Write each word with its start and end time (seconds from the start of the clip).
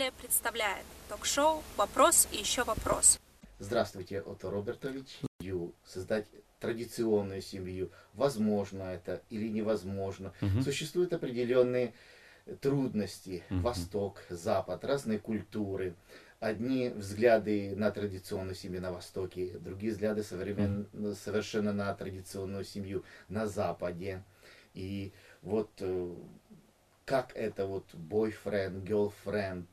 Евангелие 0.00 0.12
представляет 0.18 0.86
ток-шоу 1.10 1.62
«Вопрос 1.76 2.26
и 2.32 2.38
еще 2.38 2.64
вопрос». 2.64 3.20
Здравствуйте, 3.58 4.22
Отто 4.22 4.50
Робертович. 4.50 5.20
Создать 5.84 6.26
традиционную 6.58 7.42
семью, 7.42 7.90
возможно 8.14 8.84
это 8.84 9.20
или 9.28 9.46
невозможно. 9.48 10.32
Мгм. 10.40 10.62
Существуют 10.62 11.12
определенные 11.12 11.92
трудности. 12.62 13.42
Мгм. 13.50 13.60
Восток, 13.60 14.22
Запад, 14.30 14.86
разные 14.86 15.18
культуры. 15.18 15.94
Одни 16.38 16.88
взгляды 16.88 17.76
на 17.76 17.90
традиционную 17.90 18.54
семью 18.54 18.80
на 18.80 18.92
Востоке, 18.92 19.58
другие 19.58 19.92
взгляды 19.92 20.22
современ... 20.22 20.86
совершенно 21.14 21.74
на 21.74 21.92
традиционную 21.92 22.64
семью 22.64 23.04
на 23.28 23.46
Западе. 23.46 24.22
И 24.72 25.12
вот 25.42 25.70
э, 25.80 26.14
как 27.10 27.32
это 27.34 27.66
вот 27.66 27.92
бойфренд, 27.92 28.88
girlfriend, 28.88 29.66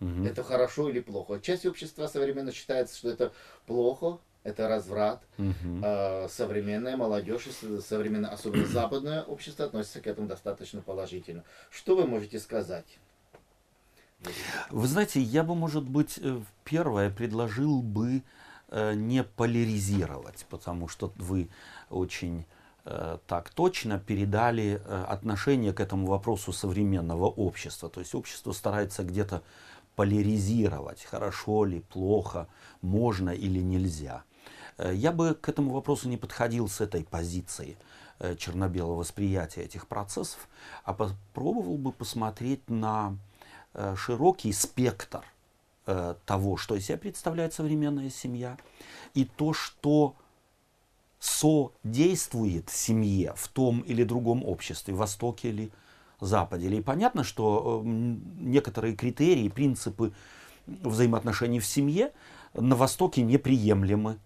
Мгм. 0.00 0.26
это 0.26 0.42
хорошо 0.42 0.90
или 0.90 1.00
плохо? 1.00 1.40
Часть 1.40 1.64
общества 1.64 2.06
современно 2.08 2.52
считается, 2.52 2.94
что 2.94 3.08
это 3.08 3.32
плохо, 3.64 4.18
это 4.44 4.68
разврат. 4.68 5.22
Мгм. 5.38 5.80
А 5.82 6.28
современная 6.28 6.98
молодежь, 6.98 7.48
современное, 7.82 8.28
особенно 8.28 8.66
западное 8.80 9.22
общество 9.22 9.64
относится 9.64 10.02
к 10.02 10.06
этому 10.06 10.28
достаточно 10.28 10.82
положительно. 10.82 11.42
Что 11.70 11.96
вы 11.96 12.06
можете 12.06 12.38
сказать? 12.38 12.98
Вы 14.68 14.86
знаете, 14.88 15.22
я 15.22 15.44
бы, 15.44 15.54
может 15.54 15.84
быть, 15.84 16.18
э, 16.22 16.38
первое 16.64 17.08
предложил 17.08 17.80
бы 17.80 18.22
э, 18.68 18.92
не 18.92 19.24
поляризировать, 19.24 20.44
потому 20.50 20.86
что 20.86 21.14
вы 21.16 21.48
очень 21.88 22.44
так 23.26 23.50
точно 23.50 23.98
передали 23.98 24.80
э, 24.82 25.04
отношение 25.08 25.72
к 25.72 25.80
этому 25.80 26.06
вопросу 26.06 26.52
современного 26.52 27.26
общества. 27.26 27.88
То 27.90 28.00
есть 28.00 28.14
общество 28.14 28.52
старается 28.52 29.04
где-то 29.04 29.42
поляризировать, 29.94 31.04
хорошо 31.04 31.64
ли, 31.64 31.80
плохо, 31.80 32.46
можно 32.80 33.30
или 33.30 33.60
нельзя. 33.60 34.22
Э, 34.78 34.94
Я 34.94 35.12
бы 35.12 35.34
к 35.34 35.48
этому 35.48 35.72
вопросу 35.72 36.08
не 36.08 36.16
подходил 36.16 36.68
с 36.68 36.80
этой 36.80 37.04
позиции 37.04 37.76
э, 38.20 38.36
черно-белого 38.36 39.00
восприятия 39.00 39.62
этих 39.62 39.86
процессов, 39.86 40.48
а 40.84 40.94
попробовал 40.94 41.76
бы 41.76 41.92
посмотреть 41.92 42.70
на 42.70 43.18
э, 43.74 43.96
широкий 43.96 44.52
спектр 44.52 45.24
э, 45.86 46.14
того, 46.24 46.56
что 46.56 46.74
из 46.74 46.86
себя 46.86 46.96
представляет 46.96 47.52
современная 47.52 48.08
семья, 48.10 48.56
и 49.14 49.24
то, 49.24 49.52
что 49.52 50.14
содействует 51.18 52.70
семье 52.70 53.32
в 53.36 53.48
том 53.48 53.80
или 53.80 54.04
другом 54.04 54.44
обществе, 54.44 54.94
Востоке 54.94 55.48
или 55.48 55.70
Западе. 56.20 56.68
И 56.68 56.80
понятно, 56.80 57.24
что 57.24 57.82
э, 57.84 57.86
м, 57.86 58.50
некоторые 58.50 58.96
критерии, 58.96 59.48
принципы 59.48 60.12
взаимоотношений 60.66 61.60
в 61.60 61.66
семье 61.66 62.12
на 62.54 62.76
Востоке 62.76 63.22
неприемлемы. 63.22 64.18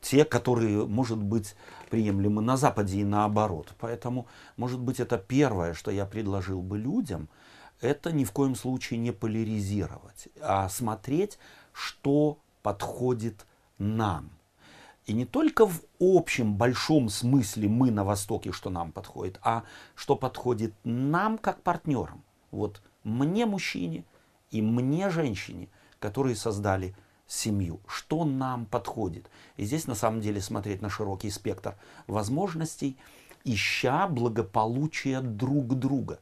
Те, 0.00 0.24
которые, 0.24 0.86
может 0.86 1.18
быть, 1.18 1.54
приемлемы 1.90 2.40
на 2.40 2.56
Западе 2.56 3.00
и 3.00 3.04
наоборот. 3.04 3.74
Поэтому, 3.78 4.26
может 4.56 4.80
быть, 4.80 4.98
это 4.98 5.18
первое, 5.18 5.74
что 5.74 5.90
я 5.90 6.06
предложил 6.06 6.62
бы 6.62 6.78
людям, 6.78 7.28
это 7.82 8.10
ни 8.10 8.24
в 8.24 8.32
коем 8.32 8.54
случае 8.54 8.98
не 8.98 9.12
поляризировать, 9.12 10.28
а 10.40 10.68
смотреть, 10.70 11.38
что 11.72 12.38
подходит 12.62 13.46
нам. 13.78 14.30
И 15.10 15.12
не 15.12 15.24
только 15.24 15.66
в 15.66 15.82
общем 15.98 16.54
большом 16.54 17.08
смысле 17.08 17.68
мы 17.68 17.90
на 17.90 18.04
Востоке, 18.04 18.52
что 18.52 18.70
нам 18.70 18.92
подходит, 18.92 19.40
а 19.42 19.64
что 19.96 20.14
подходит 20.14 20.72
нам 20.84 21.36
как 21.36 21.64
партнерам. 21.64 22.22
Вот 22.52 22.80
мне, 23.02 23.44
мужчине, 23.44 24.04
и 24.52 24.62
мне, 24.62 25.10
женщине, 25.10 25.68
которые 25.98 26.36
создали 26.36 26.94
семью. 27.26 27.80
Что 27.88 28.24
нам 28.24 28.66
подходит? 28.66 29.28
И 29.56 29.64
здесь 29.64 29.88
на 29.88 29.96
самом 29.96 30.20
деле 30.20 30.40
смотреть 30.40 30.80
на 30.80 30.88
широкий 30.88 31.30
спектр 31.30 31.74
возможностей, 32.06 32.96
ища 33.42 34.06
благополучия 34.06 35.20
друг 35.22 35.74
друга, 35.74 36.20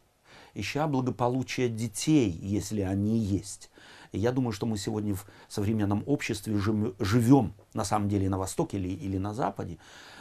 ища 0.55 0.87
благополучия 0.87 1.69
детей, 1.69 2.31
если 2.31 2.81
они 2.81 3.19
есть. 3.19 3.71
И 4.13 4.19
я 4.19 4.33
думаю, 4.33 4.53
что 4.53 4.67
мы 4.67 4.79
сегодня 4.79 5.15
в 5.15 5.27
современном 5.49 6.03
обществе 6.07 6.59
живем, 6.99 7.55
на 7.75 7.85
самом 7.85 8.09
деле, 8.09 8.29
на 8.29 8.39
Востоке 8.39 8.79
или, 8.79 8.89
или 8.89 9.19
на 9.19 9.35
Западе, 9.35 9.79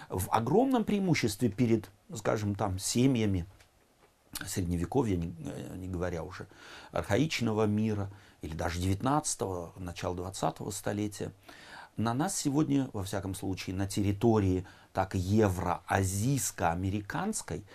в 0.10 0.30
огромном 0.32 0.84
преимуществе 0.84 1.50
перед, 1.50 1.90
скажем, 2.14 2.56
там, 2.56 2.80
семьями 2.80 3.46
средневековья, 4.46 5.18
не, 5.18 5.34
э, 5.40 5.76
не 5.78 5.88
говоря 5.88 6.24
уже 6.24 6.48
архаичного 6.92 7.66
мира, 7.66 8.12
или 8.42 8.56
даже 8.56 8.80
19-го, 8.80 9.74
начала 9.78 10.16
20-го 10.16 10.70
столетия. 10.72 11.32
На 11.96 12.14
нас 12.14 12.38
сегодня, 12.38 12.90
во 12.94 13.04
всяком 13.04 13.34
случае, 13.34 13.76
на 13.76 13.88
территории 13.88 14.68
так 14.94 15.16
евроазийско-американской, 15.16 17.66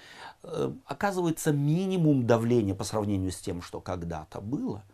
э, 0.43 0.73
оказывается 0.87 1.53
минимум 1.53 2.27
давления 2.27 2.75
по 2.75 2.85
сравнению 2.85 3.33
с 3.33 3.39
тем, 3.39 3.63
что 3.63 3.81
когда-то 3.81 4.41
было. 4.41 4.85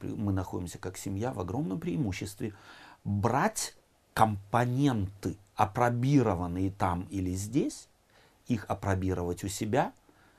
Мы 0.00 0.32
находимся 0.32 0.78
как 0.78 0.96
семья 0.96 1.32
в 1.32 1.40
огромном 1.40 1.78
преимуществе. 1.80 2.54
Брать 3.04 3.74
компоненты, 4.14 5.36
апробированные 5.54 6.70
там 6.70 7.06
или 7.10 7.34
здесь, 7.34 7.88
их 8.46 8.64
апробировать 8.68 9.44
у 9.44 9.48
себя 9.48 9.92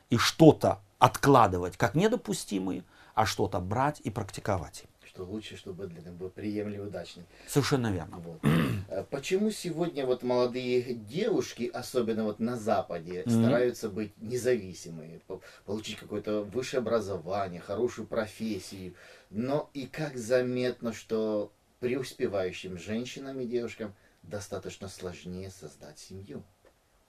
и 0.09 0.17
что-то 0.17 0.81
откладывать 0.99 1.77
как 1.77 1.95
недопустимые, 1.95 2.83
а 3.13 3.25
что-то 3.25 3.59
брать 3.59 3.99
и 4.01 4.09
практиковать. 4.09 4.85
Что 5.13 5.25
лучше, 5.25 5.57
чтобы 5.57 5.85
для 5.85 6.01
них 6.01 6.13
был 6.13 6.31
приемлемый, 6.31 6.87
удачный. 6.87 7.25
Совершенно 7.47 7.91
верно. 7.91 8.17
Вот. 8.17 8.39
Э, 8.87 9.03
Почему 9.11 9.51
сегодня 9.51 10.07
вот 10.07 10.23
молодые 10.23 10.95
девушки, 10.95 11.69
особенно 11.71 12.23
вот 12.23 12.39
на 12.39 12.57
Западе, 12.57 13.21
Мгм. 13.27 13.29
стараются 13.29 13.89
быть 13.89 14.17
независимыми, 14.17 15.21
по- 15.27 15.39
получить 15.65 15.97
какое-то 15.97 16.41
высшее 16.41 16.79
образование, 16.79 17.61
хорошую 17.61 18.07
профессию, 18.07 18.95
но 19.29 19.69
и 19.75 19.85
как 19.85 20.17
заметно, 20.17 20.93
что 20.93 21.51
преуспевающим 21.79 22.79
женщинам 22.79 23.39
и 23.39 23.45
девушкам 23.45 23.93
достаточно 24.23 24.87
сложнее 24.87 25.51
создать 25.51 25.99
семью. 25.99 26.43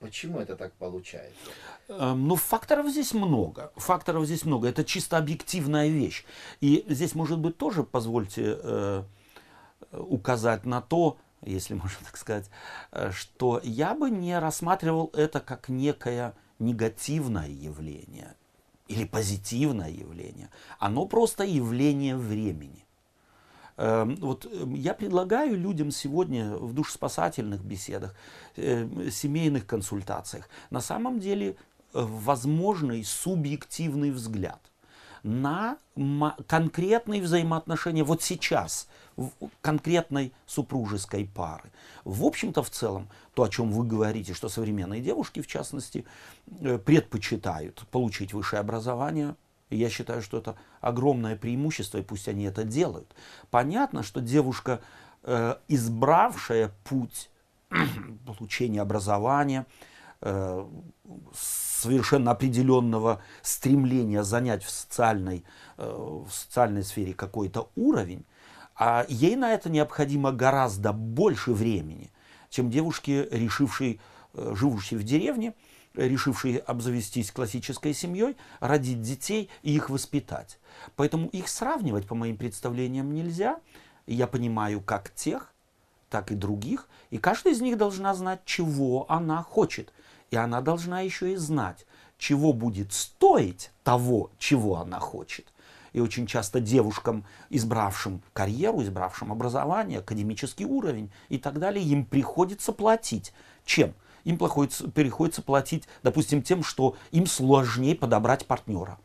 Почему 0.05 0.39
это 0.39 0.55
так 0.55 0.73
получается? 0.73 1.35
Эм, 1.87 2.27
Ну, 2.27 2.35
факторов 2.35 2.89
здесь 2.89 3.13
много. 3.13 3.71
Факторов 3.75 4.25
здесь 4.25 4.45
много. 4.45 4.67
Это 4.67 4.83
чисто 4.83 5.17
объективная 5.17 5.87
вещь. 5.87 6.25
И 6.61 6.85
здесь, 6.87 7.15
может 7.15 7.39
быть, 7.39 7.57
тоже 7.57 7.83
позвольте 7.83 8.57
э, 8.61 9.03
указать 9.91 10.65
на 10.65 10.81
то, 10.81 11.17
если 11.41 11.73
можно 11.73 11.97
так 12.05 12.17
сказать, 12.17 12.49
э, 12.91 13.11
что 13.11 13.59
я 13.63 13.95
бы 13.95 14.11
не 14.11 14.37
рассматривал 14.39 15.09
это 15.13 15.39
как 15.39 15.69
некое 15.69 16.33
негативное 16.59 17.49
явление 17.49 18.35
или 18.87 19.05
позитивное 19.05 19.89
явление. 19.89 20.49
Оно 20.77 21.07
просто 21.07 21.43
явление 21.43 22.15
времени. 22.15 22.84
Эм, 23.77 24.15
Вот 24.21 24.45
эм, 24.45 24.73
я 24.73 24.93
предлагаю 24.93 25.57
людям 25.57 25.91
сегодня 25.91 26.55
в 26.55 26.73
душеспасательных 26.73 27.61
беседах, 27.63 28.15
э, 28.55 29.09
семейных 29.11 29.65
консультациях 29.65 30.49
на 30.69 30.81
самом 30.81 31.19
деле 31.19 31.47
э, 31.47 31.53
возможный 31.93 33.03
субъективный 33.03 34.11
взгляд 34.11 34.59
на 35.23 35.77
конкретные 36.47 37.21
взаимоотношения 37.21 38.03
вот 38.03 38.21
сейчас 38.21 38.87
конкретной 39.61 40.33
супружеской 40.45 41.25
пары. 41.25 41.71
В 42.03 42.23
общем-то, 42.25 42.61
в 42.61 42.69
целом, 42.69 43.09
то, 43.33 43.43
о 43.43 43.49
чем 43.49 43.71
вы 43.71 43.85
говорите, 43.85 44.33
что 44.33 44.49
современные 44.49 45.01
девушки, 45.01 45.41
в 45.41 45.47
частности, 45.47 46.05
э, 46.61 46.77
предпочитают 46.77 47.85
получить 47.91 48.33
высшее 48.33 48.59
образование, 48.59 49.35
я 49.69 49.89
считаю, 49.89 50.21
что 50.21 50.37
это 50.37 50.55
огромное 50.81 51.35
преимущество, 51.35 51.97
и 51.97 52.03
пусть 52.03 52.27
они 52.27 52.45
это 52.45 52.63
делают. 52.63 53.15
Понятно, 53.49 54.03
что 54.03 54.21
девушка, 54.21 54.81
э, 55.23 55.55
избравшая 55.67 56.71
путь 56.83 57.29
получения 58.25 58.81
образования, 58.81 59.65
э, 60.21 60.65
совершенно 61.33 62.31
определенного 62.31 63.21
стремления 63.41 64.23
занять 64.23 64.63
в 64.63 64.69
социальной, 64.69 65.43
э, 65.77 66.23
в 66.27 66.31
социальной 66.31 66.83
сфере 66.83 67.13
какой-то 67.13 67.69
уровень, 67.75 68.25
а 68.75 69.05
ей 69.07 69.35
на 69.35 69.53
это 69.53 69.69
необходимо 69.69 70.31
гораздо 70.31 70.93
больше 70.93 71.53
времени, 71.53 72.11
чем 72.49 72.69
девушке, 72.69 73.27
решившей, 73.31 74.01
живущей 74.33 74.97
в 74.97 75.03
деревне, 75.03 75.53
решившие 75.95 76.59
обзавестись 76.59 77.31
классической 77.31 77.93
семьей, 77.93 78.35
родить 78.59 79.01
детей 79.01 79.49
и 79.63 79.75
их 79.75 79.89
воспитать. 79.89 80.59
Поэтому 80.95 81.27
их 81.29 81.47
сравнивать, 81.47 82.07
по 82.07 82.15
моим 82.15 82.37
представлениям, 82.37 83.13
нельзя. 83.13 83.59
Я 84.07 84.27
понимаю 84.27 84.81
как 84.81 85.13
тех, 85.13 85.53
так 86.09 86.31
и 86.31 86.35
других. 86.35 86.87
И 87.09 87.17
каждая 87.17 87.53
из 87.53 87.61
них 87.61 87.77
должна 87.77 88.13
знать, 88.13 88.41
чего 88.45 89.05
она 89.09 89.43
хочет. 89.43 89.91
И 90.31 90.35
она 90.35 90.61
должна 90.61 91.01
еще 91.01 91.33
и 91.33 91.35
знать, 91.35 91.85
чего 92.17 92.53
будет 92.53 92.93
стоить 92.93 93.71
того, 93.83 94.31
чего 94.37 94.77
она 94.77 94.99
хочет. 94.99 95.45
И 95.93 96.01
очень 96.01 96.27
часто 96.27 96.59
девушкам, 96.59 97.25
избравшим 97.49 98.21
карьеру, 98.33 98.83
избравшим 98.83 99.31
образование, 99.31 99.99
академический 99.99 100.65
уровень 100.65 101.09
и 101.29 101.37
так 101.37 101.57
далее, 101.57 101.85
им 101.85 102.05
приходится 102.05 102.73
платить. 102.73 103.31
Чем? 103.63 103.93
Им 104.25 104.37
приходится, 104.37 104.89
приходится 104.89 105.41
платить, 105.41 105.85
допустим, 106.03 106.41
тем, 106.41 106.63
что 106.63 106.95
им 107.11 107.25
сложнее 107.25 107.95
подобрать 107.95 108.45
партнера 108.45 108.97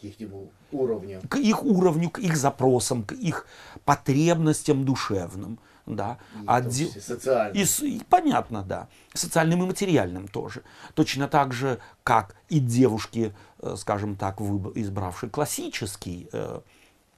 к 0.00 0.04
их 0.04 0.28
уровню. 0.72 1.22
К 1.28 1.36
их 1.36 1.64
уровню, 1.64 2.10
к 2.10 2.18
их 2.18 2.36
запросам, 2.36 3.02
к 3.02 3.12
их 3.12 3.46
потребностям 3.84 4.84
душевным. 4.84 5.58
Да. 5.86 6.18
И 6.42 6.68
де... 6.68 6.86
социальным. 7.00 7.62
И, 7.62 7.86
и, 7.86 8.02
понятно, 8.08 8.62
да. 8.62 8.88
Социальным 9.14 9.62
и 9.62 9.66
материальным 9.66 10.26
тоже. 10.28 10.62
Точно 10.94 11.28
так 11.28 11.52
же, 11.52 11.78
как 12.02 12.34
и 12.48 12.58
девушки, 12.58 13.32
э, 13.60 13.74
скажем 13.76 14.16
так, 14.16 14.40
избравшие 14.40 15.30
классический 15.30 16.28
э, 16.32 16.60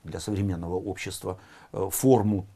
для 0.04 0.20
современного 0.20 0.74
общества 0.74 1.38
э, 1.72 1.88
форму 1.90 2.46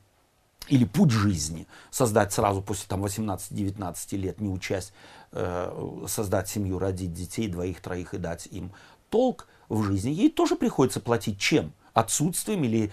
или 0.69 0.85
путь 0.85 1.11
жизни, 1.11 1.67
создать 1.91 2.33
сразу 2.33 2.63
после 2.63 2.87
там, 2.89 3.05
18-19 3.05 4.17
лет, 4.17 4.41
не 4.41 4.49
учась, 4.49 4.93
создать 6.07 6.49
семью, 6.49 6.79
родить 6.79 7.13
детей, 7.13 7.49
двоих, 7.49 7.81
троих 7.81 8.15
и 8.15 8.19
дать 8.19 8.47
им 8.47 8.73
толк 9.13 9.47
в 9.69 9.83
жизни, 9.85 10.11
ей 10.11 10.31
тоже 10.31 10.57
приходится 10.57 11.01
платить 11.01 11.39
чем? 11.39 11.73
Отсутствием 11.95 12.65
или 12.65 12.91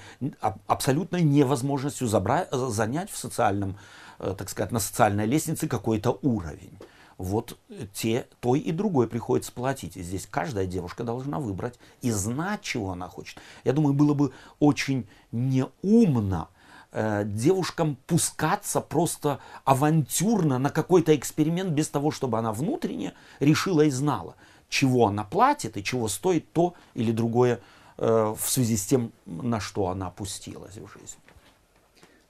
абсолютной 0.67 1.21
невозможностью 1.21 2.07
забрать, 2.07 2.49
занять 2.51 3.09
в 3.09 3.17
социальном, 3.17 3.77
э, 4.19 4.35
так 4.37 4.49
сказать, 4.49 4.71
на 4.71 4.79
социальной 4.79 5.25
лестнице 5.25 5.69
какой-то 5.69 6.19
уровень. 6.21 6.77
Вот 7.17 7.57
те, 7.93 8.27
той 8.41 8.59
и 8.59 8.71
другой 8.73 9.07
приходится 9.07 9.53
платить. 9.53 9.95
И 9.95 10.03
здесь 10.03 10.27
каждая 10.29 10.65
девушка 10.65 11.03
должна 11.03 11.39
выбрать 11.39 11.79
и 12.01 12.11
знать, 12.11 12.61
чего 12.61 12.91
она 12.91 13.07
хочет. 13.07 13.39
Я 13.63 13.73
думаю, 13.73 13.93
было 13.93 14.13
бы 14.13 14.33
очень 14.59 15.07
неумно 15.31 16.49
э, 16.91 17.23
девушкам 17.25 17.97
пускаться 18.07 18.81
просто 18.81 19.39
авантюрно 19.65 20.59
на 20.59 20.69
какой-то 20.69 21.15
эксперимент 21.15 21.71
без 21.71 21.89
того, 21.89 22.11
чтобы 22.11 22.37
она 22.37 22.51
внутренне 22.53 23.13
решила 23.39 23.81
и 23.81 23.89
знала 23.89 24.35
чего 24.69 25.07
она 25.07 25.23
платит 25.23 25.77
и 25.77 25.83
чего 25.83 26.07
стоит 26.07 26.51
то 26.53 26.75
или 26.93 27.11
другое 27.11 27.59
э, 27.97 28.35
в 28.37 28.49
связи 28.49 28.77
с 28.77 28.85
тем, 28.85 29.11
на 29.25 29.59
что 29.59 29.87
она 29.87 30.07
опустилась 30.07 30.77
в 30.77 30.87
жизнь. 30.87 31.17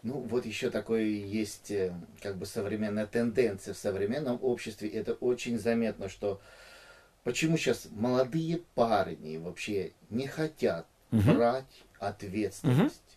Ну, 0.01 0.21
вот 0.29 0.45
еще 0.45 0.69
такое 0.69 1.03
есть 1.03 1.71
э, 1.71 1.93
как 2.21 2.37
бы 2.37 2.45
современная 2.45 3.05
тенденция 3.05 3.73
в 3.73 3.77
современном 3.77 4.39
обществе. 4.41 4.87
Это 4.89 5.13
очень 5.13 5.59
заметно, 5.59 6.07
что 6.07 6.39
почему 7.25 7.57
сейчас 7.57 7.87
молодые 7.91 8.61
парни 8.75 9.35
вообще 9.37 9.91
не 10.09 10.27
хотят 10.27 10.87
угу. 11.11 11.33
брать 11.33 11.83
ответственность 11.99 13.08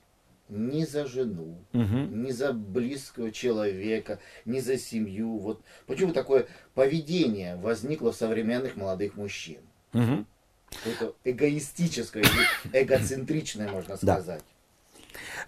ни 0.52 0.84
за 0.84 1.06
жену, 1.06 1.64
угу. 1.72 1.96
ни 2.10 2.30
за 2.30 2.52
близкого 2.52 3.32
человека, 3.32 4.18
ни 4.44 4.60
за 4.60 4.78
семью. 4.78 5.38
Вот 5.38 5.62
почему 5.86 6.12
такое 6.12 6.46
поведение 6.74 7.56
возникло 7.56 8.12
в 8.12 8.16
современных 8.16 8.76
молодых 8.76 9.16
мужчин? 9.16 9.60
Угу. 9.94 10.24
Какое-то 10.70 11.14
эгоистическое, 11.24 12.24
эгоцентричное, 12.72 13.70
можно 13.70 13.96
сказать. 13.96 14.42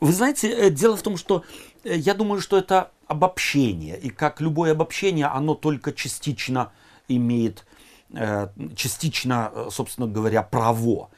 Вы 0.01 0.13
знаете, 0.13 0.51
э, 0.51 0.71
дело 0.71 0.97
в 0.97 1.03
том, 1.03 1.17
что 1.17 1.45
э, 1.85 1.97
я 1.97 2.15
думаю, 2.15 2.41
что 2.41 2.59
это 2.59 2.91
обобщение. 3.07 3.99
И 3.99 4.11
как 4.11 4.41
любое 4.41 4.73
обобщение, 4.73 5.27
оно 5.27 5.55
только 5.55 5.93
частично 5.93 6.73
имеет, 7.09 7.65
э, 8.15 8.49
частично, 8.77 9.53
собственно 9.71 10.07
говоря, 10.07 10.43
право. 10.43 11.11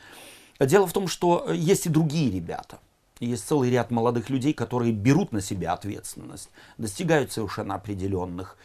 Дело 0.60 0.86
в 0.86 0.92
том, 0.92 1.08
что 1.08 1.52
есть 1.52 1.86
и 1.86 1.90
другие 1.90 2.30
ребята. 2.30 2.78
Есть 3.20 3.48
целый 3.48 3.70
ряд 3.70 3.90
молодых 3.90 4.28
людей, 4.28 4.52
которые 4.52 4.92
берут 4.92 5.32
на 5.32 5.40
себя 5.40 5.72
ответственность, 5.72 6.50
достигают 6.76 7.32
совершенно 7.32 7.74
определенных 7.74 8.58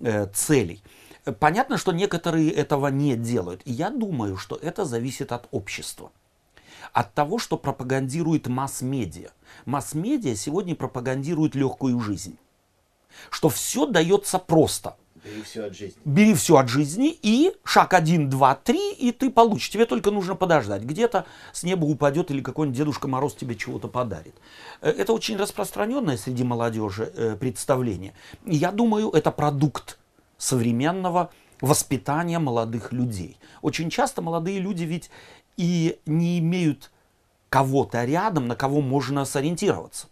э, 0.00 0.26
целей. 0.32 0.82
Понятно, 1.40 1.76
что 1.76 1.90
некоторые 1.90 2.52
этого 2.52 2.86
не 2.86 3.16
делают. 3.16 3.62
И 3.64 3.72
я 3.72 3.90
думаю, 3.90 4.36
что 4.36 4.56
это 4.56 4.84
зависит 4.84 5.32
от 5.32 5.48
общества. 5.50 6.12
От 6.92 7.14
того, 7.14 7.38
что 7.38 7.58
пропагандирует 7.58 8.46
масс-медиа. 8.46 9.30
Масс-медиа 9.64 10.36
сегодня 10.36 10.76
пропагандирует 10.76 11.56
легкую 11.56 11.98
жизнь. 11.98 12.38
Что 13.30 13.48
все 13.48 13.86
дается 13.86 14.38
просто– 14.38 14.96
Бери 15.26 15.42
все 15.42 15.64
от 15.64 15.74
жизни. 15.74 16.00
Бери 16.04 16.34
все 16.34 16.56
от 16.56 16.68
жизни 16.68 17.16
и 17.20 17.52
шаг 17.64 17.94
один, 17.94 18.30
два, 18.30 18.54
три, 18.54 18.92
и 18.92 19.10
ты 19.10 19.30
получишь. 19.30 19.70
Тебе 19.70 19.84
только 19.84 20.10
нужно 20.10 20.36
подождать. 20.36 20.82
Где-то 20.82 21.26
с 21.52 21.64
неба 21.64 21.84
упадет 21.84 22.30
или 22.30 22.40
какой-нибудь 22.40 22.76
Дедушка 22.78 23.08
Мороз 23.08 23.34
тебе 23.34 23.56
чего-то 23.56 23.88
подарит. 23.88 24.34
Э, 24.80 24.90
это 24.90 25.12
очень 25.12 25.36
распространенное 25.36 26.16
среди 26.16 26.44
молодежи 26.44 27.12
э, 27.14 27.36
представление. 27.36 28.14
Я 28.44 28.70
думаю, 28.70 29.10
это 29.10 29.32
продукт 29.32 29.98
современного 30.38 31.30
воспитания 31.60 32.38
молодых 32.38 32.92
людей. 32.92 33.38
Очень 33.62 33.90
часто 33.90 34.22
молодые 34.22 34.60
люди 34.60 34.84
ведь 34.84 35.10
и 35.56 35.98
не 36.06 36.38
имеют 36.38 36.90
кого-то 37.48 38.04
рядом, 38.04 38.46
на 38.46 38.54
кого 38.54 38.80
можно 38.80 39.24
сориентироваться. 39.24 40.08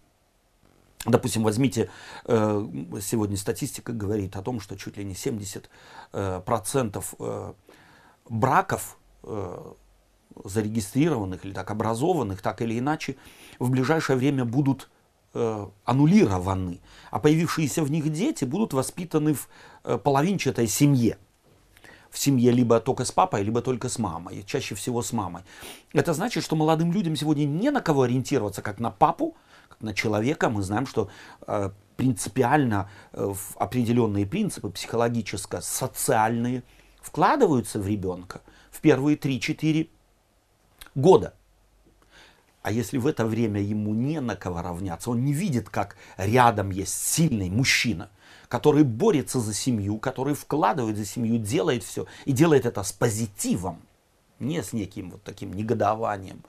Допустим, 1.06 1.43
возьмите, 1.43 1.91
э, 2.25 2.67
сегодня 3.03 3.37
статистика 3.37 3.93
говорит 3.93 4.37
о 4.37 4.43
том, 4.43 4.59
что 4.61 4.77
чуть 4.77 4.97
ли 4.97 5.05
не 5.05 5.15
70% 5.15 5.69
э, 6.12 7.01
э, 7.19 7.53
браков 8.29 8.99
зарегистрированных 10.45 11.45
или 11.45 11.53
так 11.53 11.71
образованных, 11.71 12.43
так 12.43 12.61
или 12.61 12.79
иначе, 12.79 13.17
в 13.59 13.71
ближайшее 13.71 14.17
время 14.17 14.45
будут 14.45 14.91
аннулированы, 15.85 16.81
а 17.11 17.19
появившиеся 17.19 17.83
в 17.83 17.91
них 17.91 18.12
дети 18.12 18.45
будут 18.45 18.73
воспитаны 18.73 19.35
в 19.35 19.49
половинчатой 19.99 20.69
семье. 20.69 21.19
В 22.11 22.19
семье 22.19 22.53
либо 22.53 22.79
только 22.81 23.05
с 23.05 23.12
папой, 23.12 23.43
либо 23.43 23.62
только 23.62 23.89
с 23.89 23.99
мамой, 23.99 24.45
чаще 24.47 24.75
всего 24.75 25.03
с 25.03 25.12
мамой. 25.12 25.43
Это 25.93 26.12
значит, 26.12 26.45
что 26.45 26.55
молодым 26.55 26.93
людям 26.93 27.17
сегодня 27.17 27.47
не 27.47 27.71
на 27.71 27.81
кого 27.81 28.03
ориентироваться, 28.03 28.62
как 28.62 28.79
на 28.79 28.91
папу, 28.91 29.35
на 29.81 29.94
человека, 29.94 30.49
мы 30.49 30.62
знаем, 30.62 30.87
что 30.87 31.09
э, 31.47 31.71
принципиально 31.97 32.91
э, 33.12 33.25
в 33.25 33.56
определенные 33.56 34.26
принципы 34.26 34.71
психологическо-социальные 34.71 36.62
вкладываются 37.00 37.79
в 37.79 37.87
ребенка 37.87 38.41
в 38.70 38.81
первые 38.81 39.17
3-4 39.17 39.89
года. 40.94 41.34
А 42.63 42.72
если 42.72 42.96
в 42.96 43.06
это 43.06 43.27
время 43.27 43.60
ему 43.60 43.94
не 43.94 44.20
на 44.20 44.37
кого 44.37 44.63
равняться, 44.63 45.10
он 45.10 45.22
не 45.25 45.34
видит, 45.34 45.69
как 45.69 45.96
рядом 46.17 46.70
есть 46.70 46.94
сильный 46.94 47.51
мужчина, 47.51 48.10
который 48.48 48.84
борется 48.84 49.39
за 49.39 49.53
семью, 49.53 49.98
который 49.98 50.34
вкладывает 50.34 50.96
за 50.96 51.05
семью, 51.05 51.39
делает 51.39 51.82
все 51.84 52.06
и 52.25 52.32
делает 52.32 52.65
это 52.65 52.82
с 52.82 52.91
позитивом, 52.91 53.82
не 54.39 54.63
с 54.63 54.72
неким 54.72 55.10
вот 55.10 55.22
таким 55.22 55.53
негодованием, 55.53 56.43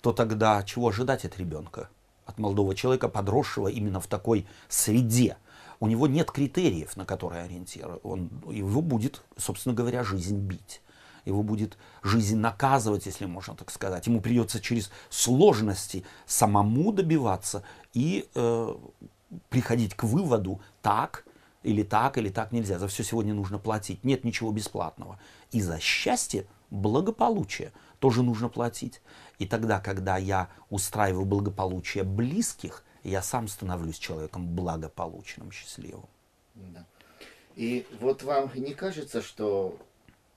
то 0.00 0.12
тогда 0.12 0.62
чего 0.62 0.88
ожидать 0.88 1.24
от 1.24 1.36
ребенка? 1.38 1.88
От 2.28 2.38
молодого 2.38 2.74
человека, 2.74 3.08
подросшего 3.08 3.68
именно 3.68 4.00
в 4.00 4.06
такой 4.06 4.46
среде. 4.68 5.36
У 5.80 5.86
него 5.86 6.06
нет 6.06 6.30
критериев, 6.30 6.96
на 6.96 7.06
которые 7.06 7.44
ориентирован. 7.44 8.00
Он, 8.02 8.30
его 8.50 8.82
будет, 8.82 9.22
собственно 9.36 9.74
говоря, 9.74 10.04
жизнь 10.04 10.36
бить. 10.36 10.82
Его 11.24 11.42
будет 11.42 11.78
жизнь 12.02 12.36
наказывать, 12.36 13.06
если 13.06 13.26
можно 13.26 13.54
так 13.54 13.70
сказать. 13.70 14.06
Ему 14.06 14.20
придется 14.20 14.60
через 14.60 14.90
сложности 15.08 16.04
самому 16.26 16.92
добиваться 16.92 17.62
и 17.94 18.28
э, 18.34 18.74
приходить 19.48 19.94
к 19.94 20.04
выводу 20.04 20.60
так 20.82 21.24
или 21.62 21.82
так, 21.82 22.18
или 22.18 22.28
так 22.28 22.52
нельзя. 22.52 22.78
За 22.78 22.88
все 22.88 23.02
сегодня 23.02 23.34
нужно 23.34 23.58
платить. 23.58 24.04
Нет 24.04 24.24
ничего 24.24 24.52
бесплатного. 24.52 25.18
И 25.50 25.60
за 25.60 25.78
счастье, 25.80 26.46
благополучие 26.70 27.72
тоже 27.98 28.22
нужно 28.22 28.48
платить. 28.48 29.00
И 29.38 29.46
тогда, 29.46 29.80
когда 29.80 30.16
я 30.16 30.48
устраиваю 30.70 31.24
благополучие 31.24 32.04
близких, 32.04 32.84
я 33.02 33.22
сам 33.22 33.48
становлюсь 33.48 33.98
человеком 33.98 34.46
благополучным, 34.48 35.50
счастливым. 35.50 36.08
Да. 36.54 36.84
И 37.56 37.86
вот 38.00 38.22
вам 38.22 38.50
не 38.54 38.74
кажется, 38.74 39.22
что 39.22 39.76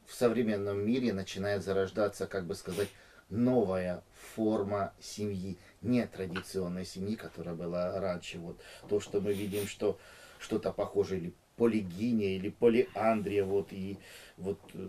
в 0.06 0.14
современном 0.14 0.86
мире 0.86 1.14
начинает 1.14 1.64
зарождаться, 1.64 2.28
как 2.28 2.46
бы 2.46 2.56
сказать, 2.56 2.90
новая 3.30 4.04
форма 4.36 4.94
семьи, 5.00 5.58
не 5.82 6.06
традиционной 6.06 6.86
семьи, 6.86 7.16
которая 7.16 7.56
была 7.56 8.00
раньше. 8.00 8.40
Вот 8.40 8.60
то, 8.90 9.00
что 9.00 9.22
мы 9.22 9.34
видим, 9.34 9.68
что 9.68 9.98
что-то 10.42 10.72
похожее 10.72 11.22
или 11.22 11.34
полигиния, 11.56 12.36
или 12.36 12.50
полиандрия, 12.50 13.44
вот 13.44 13.72
и 13.72 13.98
вот 14.38 14.60
э, 14.74 14.88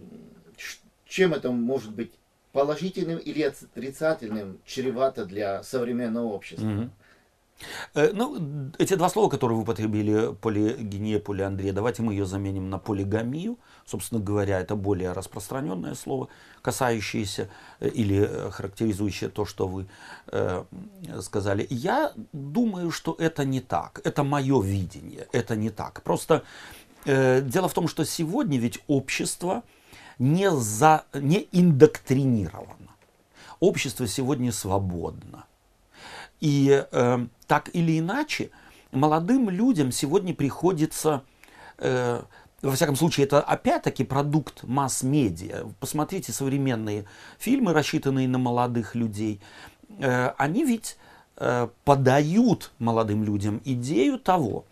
чем 1.06 1.34
это 1.34 1.50
может 1.52 1.94
быть 1.94 2.12
положительным 2.52 3.18
или 3.18 3.42
отрицательным 3.42 4.60
чревато 4.64 5.24
для 5.24 5.62
современного 5.62 6.26
общества. 6.26 6.66
Угу. 6.66 6.90
Э, 7.94 8.10
ну, 8.12 8.70
эти 8.78 8.94
два 8.94 9.08
слова, 9.08 9.28
которые 9.28 9.56
вы 9.56 9.62
употребили, 9.62 10.34
полигения, 10.34 11.18
полиандрия, 11.18 11.72
давайте 11.72 12.02
мы 12.02 12.12
ее 12.12 12.24
заменим 12.24 12.70
на 12.70 12.78
полигамию. 12.78 13.58
Собственно 13.86 14.20
говоря, 14.20 14.60
это 14.60 14.76
более 14.76 15.12
распространенное 15.12 15.94
слово, 15.94 16.28
касающееся 16.62 17.48
э, 17.80 17.88
или 17.88 18.26
э, 18.28 18.50
характеризующее 18.50 19.30
то, 19.30 19.44
что 19.44 19.66
вы 19.66 19.86
э, 20.28 20.64
сказали. 21.20 21.66
Я 21.70 22.12
думаю, 22.32 22.90
что 22.90 23.16
это 23.18 23.44
не 23.44 23.60
так. 23.60 24.00
Это 24.04 24.24
мое 24.24 24.62
видение. 24.62 25.26
Это 25.32 25.56
не 25.56 25.70
так. 25.70 26.02
Просто 26.02 26.42
э, 27.04 27.40
дело 27.42 27.68
в 27.68 27.74
том, 27.74 27.88
что 27.88 28.04
сегодня 28.04 28.58
ведь 28.58 28.80
общество 28.86 29.62
не, 30.18 30.50
за, 30.50 31.04
не 31.12 31.48
индоктринировано. 31.52 32.90
Общество 33.60 34.06
сегодня 34.06 34.52
свободно 34.52 35.44
и 36.42 36.84
э, 36.90 37.26
так 37.46 37.70
или 37.72 38.00
иначе, 38.00 38.50
молодым 38.90 39.48
людям 39.48 39.92
сегодня 39.92 40.34
приходится, 40.34 41.22
э, 41.78 42.20
во 42.60 42.72
всяком 42.72 42.96
случае, 42.96 43.26
это 43.26 43.40
опять-таки 43.40 44.02
продукт 44.02 44.64
масс-медиа. 44.64 45.68
Посмотрите 45.78 46.32
современные 46.32 47.04
фильмы, 47.38 47.72
рассчитанные 47.72 48.26
на 48.26 48.38
молодых 48.38 48.96
людей. 48.96 49.40
Э, 50.00 50.32
они 50.36 50.64
ведь 50.64 50.96
э, 51.36 51.68
подают 51.84 52.72
молодым 52.80 53.22
людям 53.22 53.62
идею 53.64 54.18
того, 54.18 54.64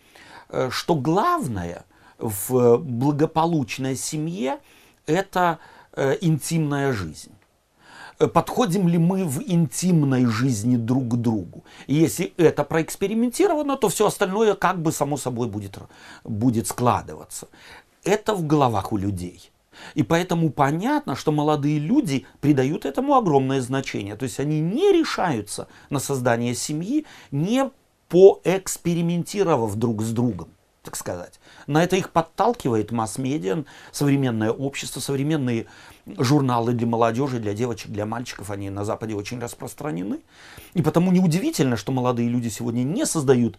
э, 0.49 0.71
что 0.73 0.97
главное 0.97 1.85
в 2.19 2.79
благополучной 2.79 3.95
семье 3.95 4.59
это 5.07 5.61
э, 5.93 6.17
интимная 6.21 6.93
жизнь. 6.93 7.31
Э, 8.21 8.29
подходим 8.29 8.87
ли 8.87 8.99
мы 8.99 9.25
в 9.25 9.43
интимной 9.43 10.27
жизни 10.27 10.77
друг 10.77 11.09
к 11.09 11.15
другу. 11.17 11.65
И 11.87 11.95
если 11.95 12.33
это 12.37 12.65
проэкспериментировано, 12.65 13.77
то 13.77 13.89
все 13.89 14.07
остальное 14.07 14.55
как 14.55 14.81
бы 14.83 14.93
само 14.93 15.17
собой 15.17 15.49
будет, 15.49 15.79
будет 16.23 16.67
складываться. 16.67 17.49
Это 18.05 18.35
в 18.35 18.47
головах 18.47 18.93
у 18.93 18.99
людей. 18.99 19.51
И 19.95 20.03
поэтому 20.03 20.51
понятно, 20.51 21.17
что 21.17 21.33
молодые 21.33 21.79
люди 21.79 22.27
придают 22.41 22.85
этому 22.85 23.15
огромное 23.15 23.63
значение. 23.63 24.17
То 24.17 24.25
есть 24.25 24.39
они 24.39 24.61
не 24.61 24.93
решаются 24.93 25.69
на 25.89 25.99
создание 25.99 26.55
семьи, 26.55 27.07
не 27.31 27.71
поэкспериментировав 28.09 29.77
друг 29.77 30.03
с 30.03 30.11
другом 30.11 30.49
так 30.83 30.97
сказать. 30.97 31.41
На 31.67 31.85
это 31.85 31.97
их 31.97 32.11
подталкивает 32.11 32.91
масс-медиа, 32.91 33.65
современное 33.93 34.51
общество, 34.51 35.01
современные 35.01 35.67
журналы 36.07 36.73
для 36.73 36.87
молодежи, 36.87 37.39
для 37.39 37.55
девочек, 37.55 37.91
для 37.91 38.07
мальчиков, 38.07 38.51
они 38.51 38.71
на 38.71 38.85
Западе 38.85 39.15
очень 39.15 39.39
распространены. 39.41 40.21
И 40.75 40.83
потому 40.83 41.13
неудивительно, 41.13 41.77
что 41.77 41.93
молодые 41.93 42.29
люди 42.29 42.49
сегодня 42.49 42.83
не 42.83 43.05
создают 43.05 43.59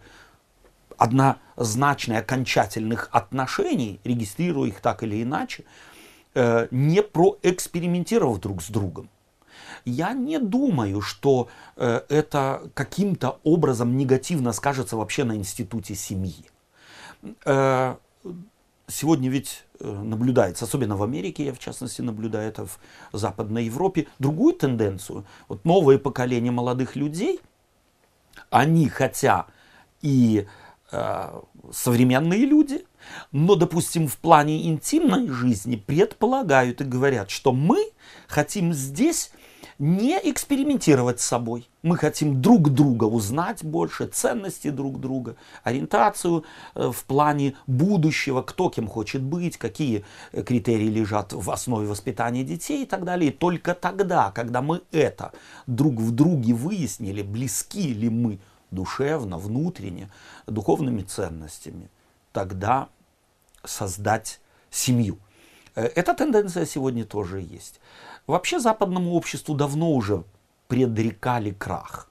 однозначных 0.98 2.18
окончательных 2.18 3.08
отношений, 3.12 4.00
регистрируя 4.04 4.68
их 4.68 4.80
так 4.80 5.02
или 5.02 5.22
иначе, 5.22 5.64
э, 6.34 6.68
не 6.70 7.02
проэкспериментировав 7.02 8.40
друг 8.40 8.62
с 8.62 8.68
другом. 8.68 9.08
Я 9.84 10.12
не 10.12 10.38
думаю, 10.38 11.00
что 11.00 11.48
э, 11.76 12.02
это 12.08 12.70
каким-то 12.74 13.40
образом 13.42 13.96
негативно 13.96 14.52
скажется 14.52 14.96
вообще 14.96 15.24
на 15.24 15.36
институте 15.36 15.94
семьи. 15.94 16.51
Э, 17.44 17.96
сегодня 18.88 19.30
ведь 19.30 19.64
э, 19.80 19.90
наблюдается, 19.90 20.64
особенно 20.64 20.96
в 20.96 21.02
Америке, 21.02 21.44
я 21.44 21.54
в 21.54 21.58
частности 21.58 22.02
наблюдаю 22.02 22.48
это 22.48 22.66
в 22.66 22.78
Западной 23.12 23.64
Европе, 23.64 24.06
другую 24.18 24.54
тенденцию. 24.54 25.24
Вот 25.48 25.64
новое 25.64 25.98
поколение 25.98 26.52
молодых 26.52 26.96
людей, 26.96 27.40
они 28.50 28.88
хотя 28.88 29.46
и 30.00 30.46
э, 30.90 31.40
современные 31.72 32.44
люди, 32.44 32.84
но, 33.30 33.54
допустим, 33.54 34.08
в 34.08 34.16
плане 34.18 34.66
интимной 34.68 35.28
жизни 35.28 35.76
предполагают 35.76 36.80
и 36.80 36.84
говорят, 36.84 37.30
что 37.30 37.52
мы 37.52 37.90
хотим 38.28 38.72
здесь 38.72 39.32
не 39.82 40.16
экспериментировать 40.30 41.18
с 41.18 41.24
собой. 41.24 41.68
Мы 41.82 41.96
хотим 41.96 42.40
друг 42.40 42.70
друга 42.70 43.02
узнать 43.02 43.64
больше, 43.64 44.06
ценности 44.06 44.70
друг 44.70 45.00
друга, 45.00 45.34
ориентацию 45.64 46.44
э, 46.76 46.92
в 46.92 47.04
плане 47.04 47.56
будущего, 47.66 48.42
кто 48.42 48.70
кем 48.70 48.86
хочет 48.86 49.22
быть, 49.22 49.56
какие 49.56 50.04
э, 50.30 50.44
критерии 50.44 50.86
лежат 50.86 51.32
в 51.32 51.50
основе 51.50 51.88
воспитания 51.88 52.44
детей 52.44 52.84
и 52.84 52.86
так 52.86 53.04
далее. 53.04 53.32
И 53.32 53.34
только 53.34 53.74
тогда, 53.74 54.30
когда 54.30 54.62
мы 54.62 54.82
это 54.92 55.32
друг 55.66 55.94
в 55.94 56.12
друге 56.12 56.54
выяснили, 56.54 57.22
близки 57.22 57.92
ли 57.92 58.08
мы 58.08 58.38
душевно, 58.70 59.36
внутренне, 59.36 60.10
духовными 60.46 61.02
ценностями, 61.02 61.90
тогда 62.30 62.88
создать 63.64 64.38
семью. 64.70 65.18
Э, 65.74 65.86
эта 65.86 66.14
тенденция 66.14 66.66
сегодня 66.66 67.04
тоже 67.04 67.40
есть. 67.40 67.80
Вообще 68.26 68.60
западному 68.60 69.14
обществу 69.14 69.54
давно 69.54 69.92
уже 69.92 70.24
предрекали 70.68 71.50
крах. 71.50 72.08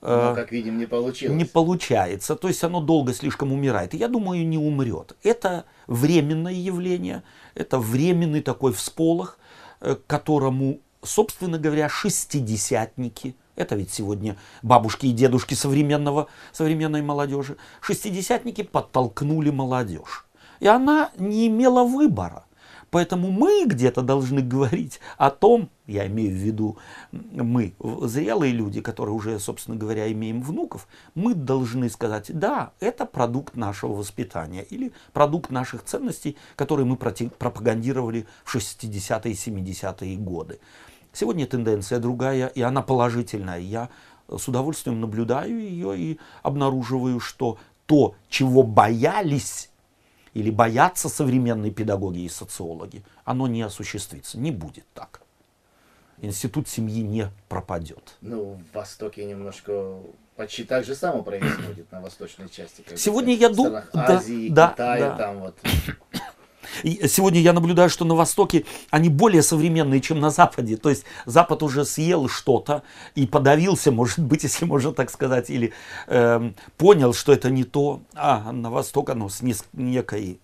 Но, 0.00 0.32
э, 0.32 0.34
как 0.34 0.52
видим, 0.52 0.78
не 0.78 0.86
получилось. 0.86 1.36
Не 1.36 1.44
получается. 1.44 2.34
То 2.36 2.48
есть 2.48 2.64
оно 2.64 2.80
долго 2.80 3.12
слишком 3.12 3.52
умирает. 3.52 3.94
И 3.94 3.98
я 3.98 4.08
думаю, 4.08 4.46
не 4.46 4.58
умрет. 4.58 5.16
Это 5.22 5.64
временное 5.86 6.52
явление, 6.52 7.22
это 7.54 7.78
временный 7.78 8.40
такой 8.40 8.72
всполох, 8.72 9.38
э, 9.80 9.96
которому, 10.06 10.80
собственно 11.02 11.58
говоря, 11.58 11.88
шестидесятники, 11.88 13.36
это 13.56 13.76
ведь 13.76 13.92
сегодня 13.92 14.36
бабушки 14.62 15.06
и 15.06 15.12
дедушки 15.12 15.54
современного, 15.54 16.28
современной 16.52 17.02
молодежи, 17.02 17.56
шестидесятники 17.80 18.62
подтолкнули 18.62 19.50
молодежь. 19.50 20.26
И 20.60 20.66
она 20.66 21.10
не 21.18 21.48
имела 21.48 21.84
выбора. 21.84 22.44
Поэтому 22.90 23.30
мы 23.30 23.64
где-то 23.66 24.02
должны 24.02 24.42
говорить 24.42 25.00
о 25.16 25.30
том, 25.30 25.70
я 25.86 26.06
имею 26.08 26.30
в 26.30 26.38
виду 26.38 26.76
мы, 27.12 27.74
зрелые 27.78 28.52
люди, 28.52 28.80
которые 28.80 29.14
уже, 29.14 29.38
собственно 29.38 29.76
говоря, 29.76 30.10
имеем 30.10 30.42
внуков, 30.42 30.88
мы 31.14 31.34
должны 31.34 31.88
сказать, 31.88 32.26
да, 32.36 32.72
это 32.80 33.06
продукт 33.06 33.56
нашего 33.56 33.92
воспитания 33.92 34.62
или 34.62 34.92
продукт 35.12 35.50
наших 35.50 35.84
ценностей, 35.84 36.36
которые 36.56 36.84
мы 36.84 36.96
пропагандировали 36.96 38.26
в 38.44 38.54
60-е 38.56 39.32
и 39.32 39.36
70-е 39.36 40.16
годы. 40.16 40.58
Сегодня 41.12 41.46
тенденция 41.46 41.98
другая, 41.98 42.46
и 42.48 42.60
она 42.60 42.82
положительная. 42.82 43.58
Я 43.60 43.88
с 44.28 44.46
удовольствием 44.48 45.00
наблюдаю 45.00 45.58
ее 45.58 45.98
и 45.98 46.18
обнаруживаю, 46.42 47.20
что 47.20 47.58
то, 47.86 48.14
чего 48.28 48.62
боялись 48.62 49.69
или 50.34 50.50
боятся 50.50 51.08
современные 51.08 51.72
педагоги 51.72 52.20
и 52.20 52.28
социологи, 52.28 53.02
оно 53.24 53.46
не 53.46 53.62
осуществится, 53.62 54.38
не 54.38 54.50
будет 54.50 54.84
так. 54.94 55.22
Институт 56.22 56.68
семьи 56.68 57.02
не 57.02 57.30
пропадет. 57.48 58.16
Ну, 58.20 58.60
в 58.70 58.74
Востоке 58.74 59.24
немножко 59.24 60.00
почти 60.36 60.64
так 60.64 60.84
же 60.84 60.94
само 60.94 61.22
происходит 61.22 61.90
на 61.92 62.00
восточной 62.00 62.48
части. 62.48 62.84
Сегодня 62.96 63.34
я 63.34 63.48
думаю... 63.48 63.84
Азии, 63.92 64.48
да, 64.50 64.70
Китая, 64.70 65.10
да. 65.10 65.16
там 65.16 65.40
вот. 65.40 65.58
Сегодня 66.82 67.40
я 67.40 67.52
наблюдаю, 67.52 67.90
что 67.90 68.04
на 68.04 68.14
Востоке 68.14 68.64
они 68.90 69.08
более 69.08 69.42
современные, 69.42 70.00
чем 70.00 70.20
на 70.20 70.30
Западе. 70.30 70.76
То 70.76 70.90
есть 70.90 71.04
Запад 71.26 71.62
уже 71.62 71.84
съел 71.84 72.28
что-то 72.28 72.82
и 73.14 73.26
подавился, 73.26 73.92
может 73.92 74.18
быть, 74.20 74.42
если 74.44 74.64
можно 74.64 74.92
так 74.92 75.10
сказать, 75.10 75.50
или 75.50 75.72
э, 76.06 76.50
понял, 76.76 77.14
что 77.14 77.32
это 77.32 77.50
не 77.50 77.64
то. 77.64 78.00
А 78.14 78.52
на 78.52 78.70
Восток 78.70 79.10
оно 79.10 79.28
с 79.28 79.40
некой 79.72 80.40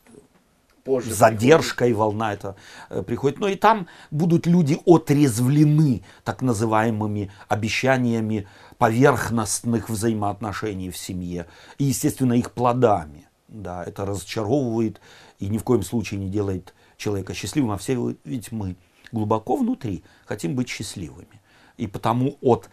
Позже 0.86 1.12
задержкой 1.12 1.88
приходит. 1.88 1.98
волна 1.98 2.32
это 2.32 2.56
э, 2.90 3.02
приходит. 3.02 3.40
Но 3.40 3.48
и 3.48 3.56
там 3.56 3.88
будут 4.12 4.46
люди 4.46 4.78
отрезвлены 4.86 6.04
так 6.22 6.42
называемыми 6.42 7.32
обещаниями 7.48 8.46
поверхностных 8.78 9.88
взаимоотношений 9.88 10.90
в 10.90 10.96
семье 10.96 11.46
и, 11.78 11.84
естественно, 11.84 12.34
их 12.34 12.52
плодами. 12.52 13.26
Да, 13.48 13.84
это 13.84 14.04
разочаровывает 14.04 15.00
и 15.38 15.48
ни 15.48 15.58
в 15.58 15.64
коем 15.64 15.82
случае 15.82 16.20
не 16.20 16.28
делает 16.28 16.74
человека 16.96 17.34
счастливым, 17.34 17.72
а 17.72 17.78
все 17.78 18.16
ведь 18.24 18.52
мы 18.52 18.76
глубоко 19.12 19.56
внутри 19.56 20.02
хотим 20.24 20.54
быть 20.54 20.68
счастливыми. 20.68 21.40
И 21.76 21.86
потому 21.86 22.38
от 22.40 22.68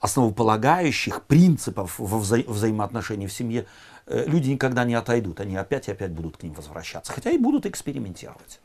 основополагающих 0.00 1.22
принципов 1.22 1.98
во 1.98 2.18
вза 2.18 2.38
взаимоотношений 2.38 3.28
в 3.28 3.32
семье 3.32 3.66
э, 4.06 4.24
люди 4.26 4.50
никогда 4.50 4.84
не 4.84 4.94
отойдут, 4.94 5.40
они 5.40 5.56
опять 5.56 5.88
и 5.88 5.92
опять 5.92 6.10
будут 6.10 6.36
к 6.38 6.42
ним 6.42 6.54
возвращаться, 6.54 7.12
хотя 7.12 7.30
и 7.30 7.38
будут 7.38 7.66
экспериментировать. 7.66 8.60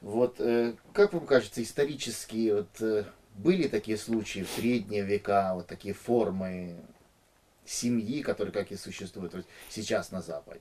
Вот, 0.00 0.40
э, 0.40 0.74
как 0.92 1.14
вам 1.14 1.26
кажется, 1.26 1.62
исторически 1.62 2.52
вот, 2.52 2.80
э, 2.80 3.04
были 3.34 3.66
такие 3.66 3.98
случаи 3.98 4.44
в 4.44 4.50
средние 4.50 5.02
века, 5.02 5.52
вот 5.54 5.66
такие 5.66 5.94
формы 5.94 6.76
семьи, 7.64 8.22
которые 8.22 8.52
как 8.52 8.70
и 8.70 8.76
существуют 8.76 9.34
вот 9.34 9.46
сейчас 9.68 10.12
на 10.12 10.22
Западе? 10.22 10.60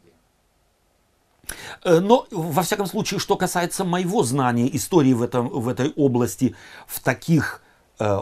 Э, 1.83 1.99
но, 1.99 2.27
во 2.31 2.61
всяком 2.63 2.87
случае, 2.87 3.19
что 3.19 3.35
касается 3.35 3.83
моего 3.83 4.23
знания 4.23 4.73
истории 4.75 5.13
в, 5.13 5.21
этом, 5.21 5.47
в 5.49 5.67
этой 5.67 5.91
области, 5.95 6.55
в 6.87 6.99
таких 6.99 7.61
э, 7.99 8.19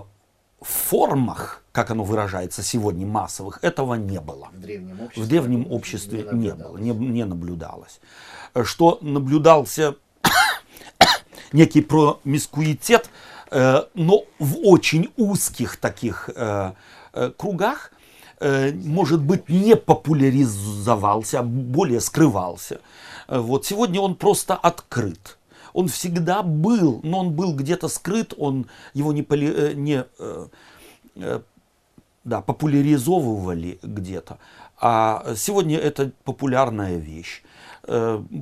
формах, 0.61 1.63
как 1.71 1.91
оно 1.91 2.03
выражается 2.03 2.63
сегодня, 2.63 3.05
массовых, 3.05 3.59
этого 3.61 3.95
не 3.95 4.19
было. 4.19 4.49
В 4.53 4.59
древнем 4.61 5.01
обществе, 5.01 5.23
В 5.23 5.27
древнем 5.27 5.71
обществе 5.71 6.27
не, 6.31 6.53
было, 6.53 6.77
наблюдалось. 6.77 6.81
не, 6.81 6.91
не 6.91 7.25
наблюдалось. 7.25 7.99
Э, 8.53 8.63
Что 8.63 8.97
наблюдался 9.01 9.95
некий 11.51 11.81
промискуитет, 11.81 13.09
э, 13.51 13.83
но 13.93 14.23
в 14.39 14.57
очень 14.63 15.11
узких 15.17 15.77
таких 15.77 16.29
э, 16.35 16.73
э, 17.13 17.31
кругах, 17.37 17.91
э, 18.39 18.71
может 18.73 19.21
быть, 19.21 19.49
не 19.49 19.75
популяризовался, 19.75 21.39
а 21.39 21.43
более 21.43 21.99
скрывался. 22.01 22.79
Э, 23.27 23.39
Вот 23.39 23.65
сегодня 23.65 23.99
он 24.01 24.15
просто 24.15 24.55
открыт. 24.55 25.37
Он 25.73 25.87
всегда 25.87 26.43
был, 26.43 26.99
но 27.03 27.19
он 27.19 27.31
был 27.33 27.55
где-то 27.55 27.87
скрыт, 27.87 28.33
он 28.37 28.67
его 28.93 29.11
не, 29.11 29.23
поли- 29.23 29.53
э, 29.55 29.73
не 29.73 30.05
э, 30.19 31.39
да, 32.23 32.41
популяризовывали 32.41 33.79
где-то. 33.81 34.37
А 34.79 35.33
сегодня 35.35 35.77
это 35.77 36.11
популярная 36.23 36.97
вещь. 36.97 37.43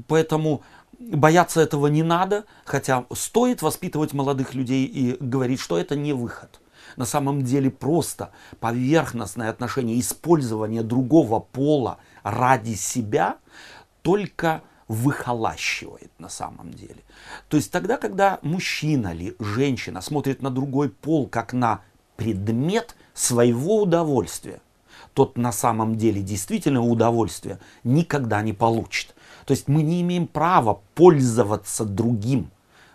Поэтому 0.07 0.61
бояться 1.00 1.61
этого 1.61 1.88
не 1.88 2.03
надо, 2.03 2.45
хотя 2.63 3.05
стоит 3.13 3.61
воспитывать 3.61 4.13
молодых 4.13 4.53
людей 4.53 4.85
и 4.85 5.17
говорить, 5.19 5.59
что 5.59 5.77
это 5.77 5.95
не 5.95 6.13
выход. 6.13 6.61
На 6.97 7.05
самом 7.05 7.43
деле 7.43 7.69
просто 7.69 8.31
поверхностное 8.59 9.50
отношение, 9.50 10.00
использование 10.00 10.83
другого 10.83 11.39
пола 11.39 11.97
ради 12.23 12.75
себя 12.75 13.38
только 14.01 14.61
выхолащивает 14.91 16.12
на 16.19 16.27
самом 16.27 16.74
деле. 16.74 16.98
То 17.48 17.55
есть 17.55 17.71
тогда, 17.71 17.95
когда 17.95 18.39
мужчина 18.41 19.13
или 19.13 19.38
женщина 19.39 20.01
смотрит 20.01 20.41
на 20.41 20.50
другой 20.50 20.89
пол 20.89 21.27
как 21.27 21.53
на 21.53 21.79
предмет 22.17 22.98
своего 23.13 23.83
удовольствия, 23.83 24.60
тот 25.13 25.38
на 25.38 25.53
самом 25.53 25.95
деле 25.95 26.21
действительно 26.21 26.81
удовольствия 26.83 27.57
никогда 27.86 28.41
не 28.41 28.51
получит. 28.51 29.15
То 29.45 29.53
есть 29.53 29.69
мы 29.69 29.81
не 29.81 30.01
имеем 30.01 30.27
права 30.27 30.81
пользоваться 30.93 31.86
другим, 31.86 32.51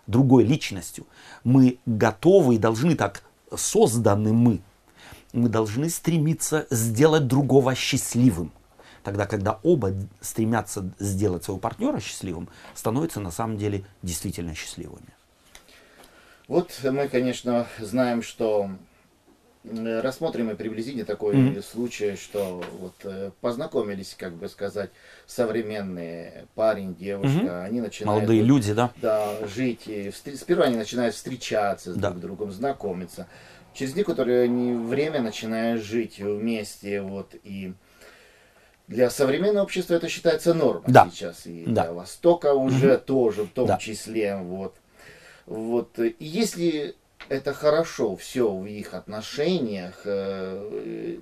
другой 0.07 0.45
личностью. 0.45 1.07
Мы 1.45 1.79
готовы 1.87 2.57
и 2.57 2.59
должны 2.59 2.95
так 2.95 3.23
созданы 3.57 4.35
мы. 4.35 4.61
Мы 5.33 5.49
должны 5.49 5.88
стремиться 5.88 6.67
сделать 6.69 7.26
другого 7.26 7.75
счастливым. 7.75 8.53
Тогда, 9.07 9.25
когда 9.25 9.61
оба 9.63 9.95
стремятся 10.21 10.91
сделать 10.99 11.45
своего 11.45 11.61
партнера 11.61 12.01
счастливым, 12.01 12.49
становятся 12.75 13.21
на 13.21 13.31
самом 13.31 13.57
деле 13.57 13.85
действительно 14.03 14.53
счастливыми. 14.53 15.15
Вот 16.49 16.73
мы, 16.83 17.07
конечно, 17.07 17.69
знаем, 17.79 18.21
что 18.21 18.69
э, 19.63 20.01
рассмотрим 20.01 20.51
и 20.51 20.57
приблизительно 20.57 21.05
такой 21.05 21.37
Мгм. 21.37 21.63
случай, 21.63 22.17
что 22.17 22.61
вот 22.81 22.95
э, 23.05 23.31
познакомились, 23.41 24.17
как 24.19 24.33
бы 24.33 24.49
сказать, 24.49 24.91
современные 25.29 26.49
парень, 26.57 26.97
девушка, 26.97 27.39
Мгм. 27.39 27.63
они 27.65 27.81
начинают 27.81 28.17
Молодые 28.17 28.41
вот, 28.41 28.49
люди, 28.49 28.73
да? 28.73 28.91
да, 28.97 29.47
жить. 29.47 29.87
И 29.87 30.09
встр- 30.09 30.35
сперва 30.35 30.65
они 30.65 30.75
начинают 30.77 31.15
встречаться 31.15 31.93
с 31.95 31.97
Да. 31.97 32.11
друг 32.11 32.21
другом, 32.23 32.51
знакомиться. 32.51 33.29
Через 33.73 33.95
некоторое 33.95 34.49
время 34.49 35.23
начинают 35.23 35.81
жить 35.85 36.19
вместе, 36.19 37.03
вот 37.03 37.37
и 37.45 37.73
для 38.88 39.11
современного 39.11 39.64
общества 39.64 39.95
это 39.95 40.09
считается 40.09 40.55
нормой 40.55 40.93
Да. 40.93 41.09
сейчас, 41.11 41.47
и 41.47 41.64
Да. 41.66 41.85
для 41.85 41.93
Востока 41.93 42.55
уже 42.55 42.99
тоже, 42.99 43.45
в 43.45 43.49
том 43.49 43.66
Да. 43.66 43.78
числе, 43.78 44.37
вот. 44.37 44.76
Вот, 45.47 45.99
и 45.99 46.16
если 46.19 46.97
это 47.28 47.52
хорошо 47.52 48.16
все 48.16 48.52
в 48.52 48.66
их 48.66 48.95
отношениях, 48.95 50.02
э, 50.05 51.19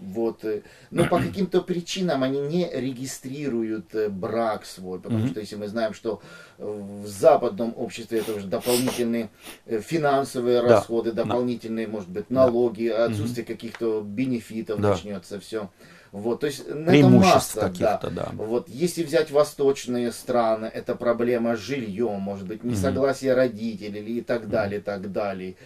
вот, 0.00 0.44
э, 0.44 0.62
но 0.90 1.06
по 1.06 1.18
каким-то 1.20 1.60
причинам 1.62 2.22
они 2.22 2.40
не 2.40 2.70
регистрируют 2.70 3.94
э, 3.94 4.08
брак 4.08 4.64
свой, 4.66 4.98
потому 4.98 5.20
Мгм. 5.24 5.28
что 5.28 5.40
если 5.40 5.56
мы 5.56 5.68
знаем, 5.68 5.92
что 5.94 6.20
в 6.58 7.06
западном 7.06 7.74
обществе 7.76 8.20
это 8.20 8.34
уже 8.34 8.46
дополнительные 8.46 9.30
э, 9.66 9.80
финансовые 9.80 10.60
Да. 10.62 10.68
расходы, 10.76 11.12
дополнительные, 11.12 11.86
может 11.86 12.08
быть, 12.10 12.30
налоги, 12.30 12.86
отсутствие 12.88 13.44
каких-то 13.46 14.00
бенефитов 14.02 14.80
Да. 14.80 14.90
начнется 14.90 15.40
все. 15.40 15.70
Вот, 16.12 16.40
то 16.40 16.46
есть 16.46 16.66
на 16.68 16.90
Преимуществ 16.90 17.56
масса, 17.56 17.72
да. 17.78 18.00
да. 18.10 18.28
Вот, 18.34 18.68
если 18.68 19.02
взять 19.02 19.30
восточные 19.30 20.12
страны, 20.12 20.66
это 20.66 20.94
проблема 20.94 21.56
с 21.56 21.60
жильем, 21.60 22.20
может 22.20 22.46
быть, 22.46 22.64
несогласие 22.64 23.34
родителей 23.34 24.18
и 24.18 24.20
так 24.22 24.48
далее, 24.48 24.80
и 24.80 24.82
так 24.82 25.12
далее. 25.12 25.56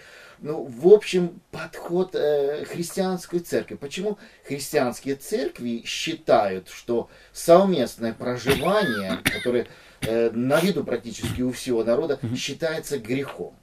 Ну, 0.41 0.65
в 0.65 0.89
общем, 0.89 1.41
подход 1.53 2.17
э, 2.17 2.65
христианской 2.65 3.39
церкви. 3.39 3.77
Почему 3.77 4.19
христианские 4.45 5.15
церкви 5.15 5.85
считают, 5.87 6.69
что 6.69 7.09
совместное 7.33 8.13
проживание, 8.13 9.19
которое 9.23 9.69
э, 10.01 10.31
на 10.31 10.59
виду 10.59 10.83
практически 10.83 11.43
у 11.43 11.53
всего 11.53 11.85
народа, 11.85 12.19
считается 12.37 12.99
грехом? 12.99 13.55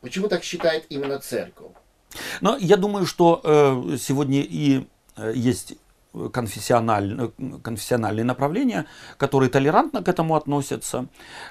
Почему 0.00 0.28
так 0.28 0.44
считает 0.44 0.86
именно 0.90 1.18
церковь? 1.18 1.72
Но 2.40 2.56
я 2.56 2.76
думаю, 2.76 3.04
что 3.04 3.40
э, 3.42 3.96
сегодня 3.98 4.40
и 4.40 4.86
э, 5.16 5.32
есть 5.34 5.74
конфессиональ- 6.32 7.32
конфессиональные 7.62 8.24
направления, 8.24 8.86
которые 9.16 9.50
толерантно 9.50 10.02
к 10.02 10.08
этому 10.08 10.34
относятся. 10.36 11.06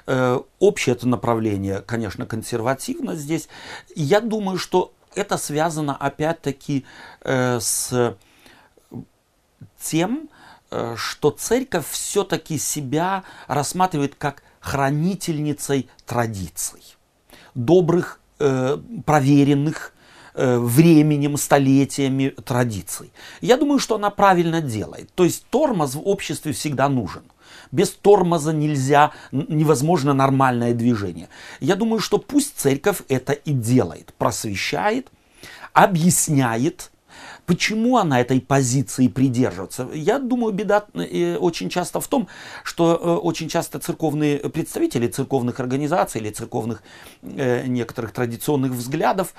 Э, 0.06 0.40
общее 0.58 0.94
это 0.94 1.08
направление, 1.08 1.80
конечно, 1.80 2.26
консервативно 2.26 3.14
здесь. 3.14 3.48
Я 3.94 4.20
думаю, 4.20 4.58
что 4.58 4.92
это 5.14 5.36
связано 5.38 5.96
опять-таки 5.96 6.84
э, 7.22 7.58
с 7.60 8.16
тем, 9.80 10.28
э, 10.70 10.94
что 10.96 11.30
церковь 11.30 11.88
все-таки 11.88 12.58
себя 12.58 13.24
рассматривает 13.46 14.14
как 14.14 14.42
хранительницей 14.60 15.88
традиций, 16.04 16.82
добрых, 17.54 18.20
проверенных 19.06 19.92
временем, 20.38 21.36
столетиями 21.36 22.28
традиций. 22.44 23.12
Я 23.40 23.56
думаю, 23.56 23.78
что 23.78 23.96
она 23.96 24.10
правильно 24.10 24.60
делает. 24.60 25.12
То 25.14 25.24
есть 25.24 25.44
тормоз 25.50 25.94
в 25.94 26.06
обществе 26.06 26.52
всегда 26.52 26.88
нужен. 26.88 27.22
Без 27.72 27.90
тормоза 27.90 28.52
нельзя, 28.52 29.12
невозможно 29.32 30.14
нормальное 30.14 30.72
движение. 30.72 31.28
Я 31.60 31.74
думаю, 31.76 32.00
что 32.00 32.18
пусть 32.18 32.58
церковь 32.58 33.02
это 33.08 33.32
и 33.32 33.52
делает, 33.52 34.14
просвещает, 34.16 35.08
объясняет, 35.72 36.90
Почему 37.48 37.96
она 37.96 38.20
этой 38.20 38.42
позиции 38.42 39.08
придерживается? 39.08 39.88
Я 39.94 40.18
думаю, 40.18 40.52
беда 40.52 40.84
э, 40.92 41.36
очень 41.36 41.70
часто 41.70 41.98
в 41.98 42.06
том, 42.06 42.28
что 42.62 42.94
э, 42.94 43.26
очень 43.26 43.48
часто 43.48 43.78
церковные 43.78 44.38
представители 44.50 45.08
церковных 45.08 45.58
организаций 45.58 46.20
или 46.20 46.28
церковных 46.28 46.82
э, 47.22 47.66
некоторых 47.66 48.12
традиционных 48.12 48.72
взглядов 48.72 49.32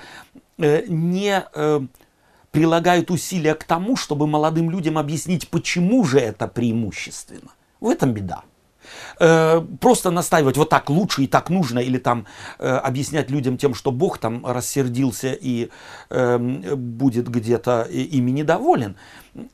не 0.58 1.44
прилагают 2.50 3.12
усилия 3.12 3.54
к 3.54 3.62
тому, 3.62 3.94
чтобы 3.94 4.26
молодым 4.26 4.70
людям 4.70 4.98
объяснить, 4.98 5.48
почему 5.48 6.04
же 6.04 6.18
это 6.18 6.48
преимущественно. 6.48 7.52
В 7.78 7.88
этом 7.88 8.12
беда. 8.12 8.42
Э, 9.18 9.60
Просто 9.80 10.10
настаивать 10.10 10.56
вот 10.56 10.68
так 10.68 10.90
лучше 10.90 11.22
и 11.22 11.26
так 11.26 11.50
нужно, 11.50 11.78
или 11.78 11.98
там 11.98 12.26
э, 12.58 12.68
объяснять 12.68 13.30
людям 13.30 13.56
тем, 13.56 13.74
что 13.74 13.92
Бог 13.92 14.18
там 14.18 14.44
рассердился 14.46 15.32
и 15.32 15.70
э, 16.10 16.38
будет 16.38 17.28
где-то 17.28 17.82
ими 17.82 18.30
недоволен, 18.30 18.96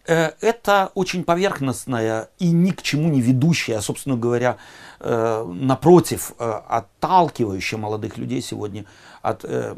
э, 0.06 0.30
это 0.40 0.90
очень 0.94 1.24
поверхностная 1.24 2.28
и 2.38 2.50
ни 2.50 2.70
к 2.70 2.82
чему 2.82 3.08
не 3.08 3.20
ведущая, 3.20 3.80
собственно 3.80 4.16
говоря, 4.16 4.56
э, 5.00 5.44
напротив, 5.44 6.32
э, 6.38 6.60
отталкивающая 6.68 7.78
молодых 7.78 8.18
людей 8.18 8.42
сегодня 8.42 8.84
от 9.22 9.44
э, 9.44 9.74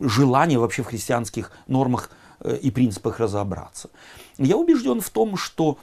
желания 0.00 0.58
вообще 0.58 0.82
в 0.82 0.86
христианских 0.86 1.52
нормах 1.66 2.10
э, 2.40 2.56
и 2.56 2.70
принципах 2.70 3.20
разобраться. 3.20 3.90
Я 4.38 4.56
убежден 4.56 5.00
в 5.00 5.10
том, 5.10 5.36
что 5.36 5.78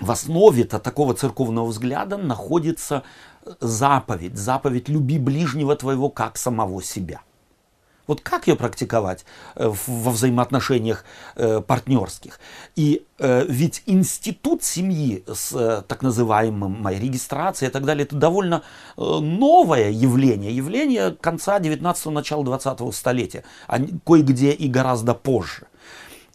в 0.00 0.10
основе-то 0.10 0.78
такого 0.78 1.14
церковного 1.14 1.66
взгляда 1.66 2.16
находится 2.16 3.02
заповедь, 3.60 4.36
заповедь 4.36 4.88
«люби 4.88 5.18
ближнего 5.18 5.76
твоего, 5.76 6.08
как 6.08 6.36
самого 6.36 6.82
себя». 6.82 7.20
Вот 8.06 8.22
как 8.22 8.48
ее 8.48 8.56
практиковать 8.56 9.24
э, 9.54 9.72
во 9.86 10.10
взаимоотношениях 10.10 11.04
э, 11.36 11.60
партнерских? 11.60 12.40
И 12.74 13.06
э, 13.18 13.44
ведь 13.46 13.84
институт 13.86 14.64
семьи 14.64 15.22
с 15.32 15.52
э, 15.52 15.82
так 15.86 16.02
называемой 16.02 16.98
регистрацией 16.98 17.68
и 17.68 17.72
так 17.72 17.84
далее, 17.84 18.02
это 18.04 18.16
довольно 18.16 18.62
э, 18.96 19.00
новое 19.00 19.90
явление, 19.90 20.50
явление 20.50 21.12
конца 21.12 21.60
19-го, 21.60 22.10
начала 22.10 22.42
20-го 22.42 22.90
столетия, 22.90 23.44
а 23.68 23.78
кое-где 24.04 24.50
и 24.50 24.66
гораздо 24.66 25.14
позже. 25.14 25.68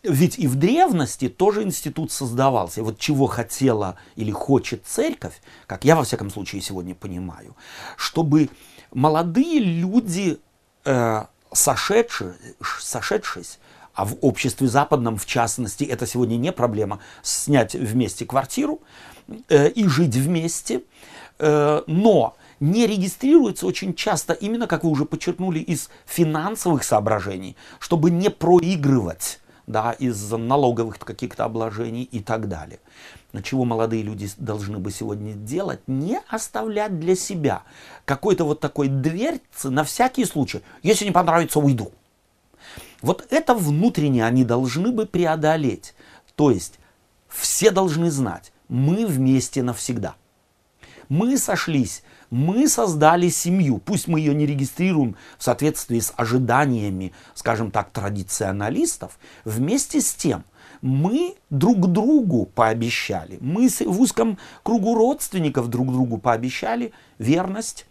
Ведь 0.07 0.37
и 0.37 0.47
в 0.47 0.55
древности 0.55 1.29
тоже 1.29 1.63
институт 1.63 2.11
создавался. 2.11 2.81
И 2.81 2.83
вот 2.83 2.99
чего 2.99 3.27
хотела 3.27 3.97
или 4.15 4.31
хочет 4.31 4.85
церковь, 4.85 5.41
как 5.67 5.85
я 5.85 5.95
во 5.95 6.03
всяком 6.03 6.29
случае 6.29 6.61
сегодня 6.61 6.95
понимаю, 6.95 7.55
чтобы 7.97 8.49
молодые 8.93 9.59
люди 9.59 10.39
э, 10.85 11.25
сошедшись, 11.51 12.35
сошедшись, 12.79 13.59
а 13.93 14.05
в 14.05 14.17
обществе 14.21 14.67
западном, 14.67 15.17
в 15.17 15.25
частности, 15.25 15.83
это 15.83 16.05
сегодня 16.05 16.35
не 16.35 16.51
проблема, 16.51 16.99
снять 17.21 17.73
вместе 17.73 18.25
квартиру 18.25 18.81
э, 19.49 19.69
и 19.69 19.87
жить 19.87 20.15
вместе, 20.15 20.83
э, 21.39 21.81
но 21.87 22.35
не 22.59 22.87
регистрируется 22.87 23.65
очень 23.65 23.93
часто, 23.95 24.33
именно 24.33 24.67
как 24.67 24.83
вы 24.83 24.89
уже 24.89 25.05
подчеркнули, 25.05 25.59
из 25.59 25.89
финансовых 26.05 26.83
соображений, 26.83 27.55
чтобы 27.79 28.11
не 28.11 28.29
проигрывать 28.29 29.39
да, 29.67 29.93
из-за 29.93 30.37
налоговых 30.37 30.99
каких-то 30.99 31.45
обложений 31.45 32.03
и 32.03 32.19
так 32.19 32.47
далее. 32.47 32.79
Но 33.33 33.41
чего 33.41 33.65
молодые 33.65 34.03
люди 34.03 34.29
должны 34.37 34.77
бы 34.77 34.91
сегодня 34.91 35.33
делать? 35.33 35.81
Не 35.87 36.19
оставлять 36.29 36.99
для 36.99 37.15
себя 37.15 37.63
какой-то 38.05 38.45
вот 38.45 38.59
такой 38.59 38.87
дверцы 38.87 39.69
на 39.69 39.83
всякий 39.83 40.25
случай. 40.25 40.61
Если 40.83 41.05
не 41.05 41.11
понравится, 41.11 41.59
уйду. 41.59 41.91
Вот 43.01 43.27
это 43.29 43.53
внутренне 43.53 44.25
они 44.25 44.43
должны 44.45 44.91
бы 44.91 45.05
преодолеть. 45.05 45.93
То 46.35 46.51
есть 46.51 46.79
все 47.27 47.71
должны 47.71 48.09
знать, 48.11 48.51
мы 48.67 49.05
вместе 49.05 49.63
навсегда. 49.63 50.15
Мы 51.09 51.37
сошлись 51.37 52.03
мы 52.35 52.67
создали 52.67 53.29
семью, 53.29 53.77
пусть 53.77 54.09
мы 54.09 54.19
ее 54.19 54.35
не 54.35 54.45
регистрируем 54.45 55.15
в 55.37 55.43
соответствии 55.43 56.01
с 56.01 56.13
ожиданиями, 56.17 57.13
скажем 57.33 57.71
так, 57.71 57.91
традиционалистов, 57.91 59.17
вместе 59.45 60.01
с 60.01 60.13
тем 60.13 60.43
мы 60.81 61.35
друг 61.49 61.87
другу 61.87 62.45
пообещали, 62.45 63.37
мы 63.39 63.69
в 63.69 64.01
узком 64.01 64.37
кругу 64.63 64.95
родственников 64.95 65.69
друг 65.69 65.93
другу 65.93 66.17
пообещали 66.17 66.91
верность, 67.19 67.85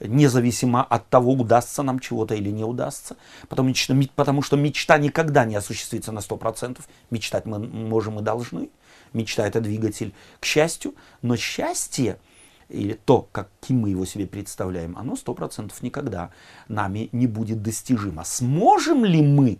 независимо 0.00 0.82
от 0.82 1.10
того, 1.10 1.32
удастся 1.32 1.82
нам 1.82 1.98
чего-то 1.98 2.34
или 2.34 2.48
не 2.48 2.64
удастся. 2.64 3.16
Потому 3.48 3.74
что, 3.74 3.94
потому 4.16 4.40
что 4.40 4.56
мечта 4.56 4.96
никогда 4.96 5.44
не 5.44 5.54
осуществится 5.54 6.12
на 6.12 6.20
100%. 6.20 6.80
Мечтать 7.10 7.44
мы 7.44 7.58
можем 7.58 8.18
и 8.18 8.22
должны. 8.22 8.70
Мечта– 9.12 9.46
это 9.46 9.60
двигатель 9.60 10.12
к 10.40 10.44
счастью. 10.44 10.94
Но 11.20 11.36
счастье– 11.36 12.18
или 12.72 12.94
то, 12.94 13.28
каким 13.32 13.80
мы 13.80 13.90
его 13.90 14.04
себе 14.04 14.26
представляем, 14.26 14.96
оно 14.96 15.16
сто 15.16 15.34
процентов 15.34 15.82
никогда 15.82 16.30
нами 16.68 17.08
не 17.12 17.26
будет 17.26 17.62
достижимо. 17.62 18.24
Сможем 18.24 19.04
ли 19.04 19.22
мы 19.22 19.58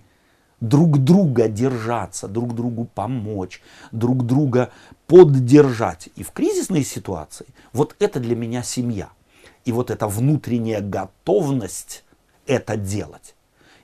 друг 0.61 0.99
друга 0.99 1.49
держаться, 1.49 2.29
друг 2.29 2.55
другу 2.55 2.85
помочь, 2.85 3.61
друг 3.91 4.25
друга 4.25 4.71
поддержать 5.07 6.09
и 6.17 6.23
в 6.23 6.31
кризисной 6.31 6.85
ситуации, 6.85 7.47
вот 7.73 7.97
это 7.99 8.21
для 8.21 8.37
меня 8.37 8.63
семья. 8.63 9.11
И 9.65 9.73
вот 9.73 9.91
эта 9.91 10.09
внутренняя 10.09 10.81
готовность 10.81 12.05
это 12.47 12.77
делать, 12.77 13.35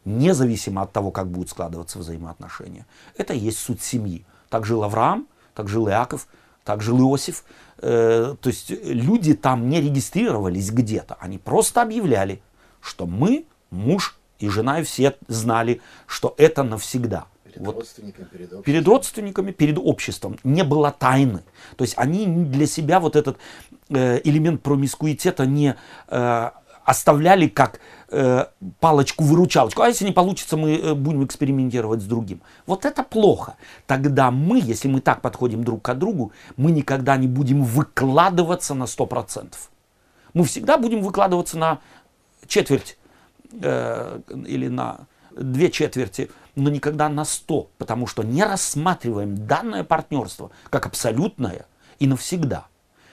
независимо 0.04 0.82
от 0.82 0.92
того, 0.92 1.10
как 1.10 1.28
будут 1.28 1.50
складываться 1.50 1.98
взаимоотношения, 1.98 2.86
это 3.16 3.34
и 3.34 3.38
есть 3.38 3.58
суть 3.58 3.82
семьи. 3.82 4.24
Так 4.48 4.64
жил 4.64 4.82
Авраам, 4.82 5.28
так 5.54 5.68
жил 5.68 5.88
Иаков, 5.88 6.26
так 6.64 6.82
жил 6.82 7.00
Иосиф. 7.00 7.44
Э, 7.80 8.34
то 8.40 8.48
есть 8.48 8.70
люди 8.70 9.34
там 9.34 9.68
не 9.68 9.80
регистрировались 9.80 10.70
где-то, 10.70 11.16
они 11.20 11.38
просто 11.38 11.82
объявляли, 11.82 12.40
что 12.80 13.06
мы, 13.06 13.46
муж 13.70 14.18
и 14.38 14.48
жена, 14.48 14.80
и 14.80 14.82
все 14.84 15.16
знали, 15.28 15.80
что 16.06 16.34
это 16.38 16.62
навсегда. 16.62 17.26
Перед 17.44 17.60
вот, 17.66 17.76
родственниками, 17.76 18.24
перед 18.24 18.52
обществом. 18.52 18.62
Перед 18.62 18.88
родственниками, 18.88 19.50
перед 19.52 19.78
обществом. 19.78 20.38
Не 20.44 20.64
было 20.64 20.90
тайны. 20.90 21.42
То 21.76 21.84
есть 21.84 21.94
они 21.96 22.26
для 22.26 22.66
себя 22.66 23.00
вот 23.00 23.16
этот 23.16 23.38
э, 23.90 24.20
элемент 24.24 24.62
промискуитета 24.62 25.46
не 25.46 25.76
э, 26.08 26.50
оставляли 26.84 27.48
как 27.48 27.80
э, 28.10 28.46
палочку-выручалочку. 28.80 29.82
А 29.82 29.88
если 29.88 30.04
не 30.04 30.12
получится, 30.12 30.56
мы 30.56 30.76
э, 30.76 30.94
будем 30.94 31.24
экспериментировать 31.24 32.02
с 32.02 32.04
другим. 32.04 32.40
Вот 32.66 32.84
это 32.84 33.02
плохо. 33.02 33.56
Тогда 33.86 34.30
мы, 34.30 34.60
если 34.60 34.88
мы 34.88 35.00
так 35.00 35.20
подходим 35.20 35.64
друг 35.64 35.82
к 35.82 35.94
другу, 35.94 36.32
мы 36.56 36.70
никогда 36.70 37.16
не 37.16 37.26
будем 37.26 37.62
выкладываться 37.62 38.74
на 38.74 38.84
100%. 38.84 39.54
Мы 40.34 40.44
всегда 40.44 40.78
будем 40.78 41.02
выкладываться 41.02 41.58
на 41.58 41.80
четверть 42.46 42.98
э, 43.60 44.20
или 44.46 44.68
на 44.68 45.06
две 45.36 45.70
четверти, 45.70 46.30
но 46.54 46.70
никогда 46.70 47.08
на 47.08 47.24
100, 47.24 47.70
потому 47.78 48.06
что 48.06 48.22
не 48.22 48.44
рассматриваем 48.44 49.46
данное 49.46 49.84
партнерство 49.84 50.50
как 50.70 50.86
абсолютное 50.86 51.66
и 51.98 52.06
навсегда. 52.06 52.66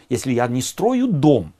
Если 0.09 0.33
я 0.33 0.47
не 0.47 0.61
строю 0.61 1.07
дом, 1.07 1.53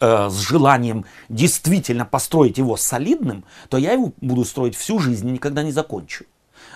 э, 0.00 0.28
с 0.28 0.40
желанием 0.40 1.04
действительно 1.28 2.04
построить 2.04 2.58
его 2.58 2.76
солидным, 2.76 3.44
то 3.68 3.78
я 3.78 3.92
его 3.92 4.12
буду 4.20 4.44
строить 4.44 4.76
всю 4.76 4.98
жизнь 4.98 5.28
и 5.28 5.32
никогда 5.32 5.62
не 5.62 5.72
закончу. 5.72 6.24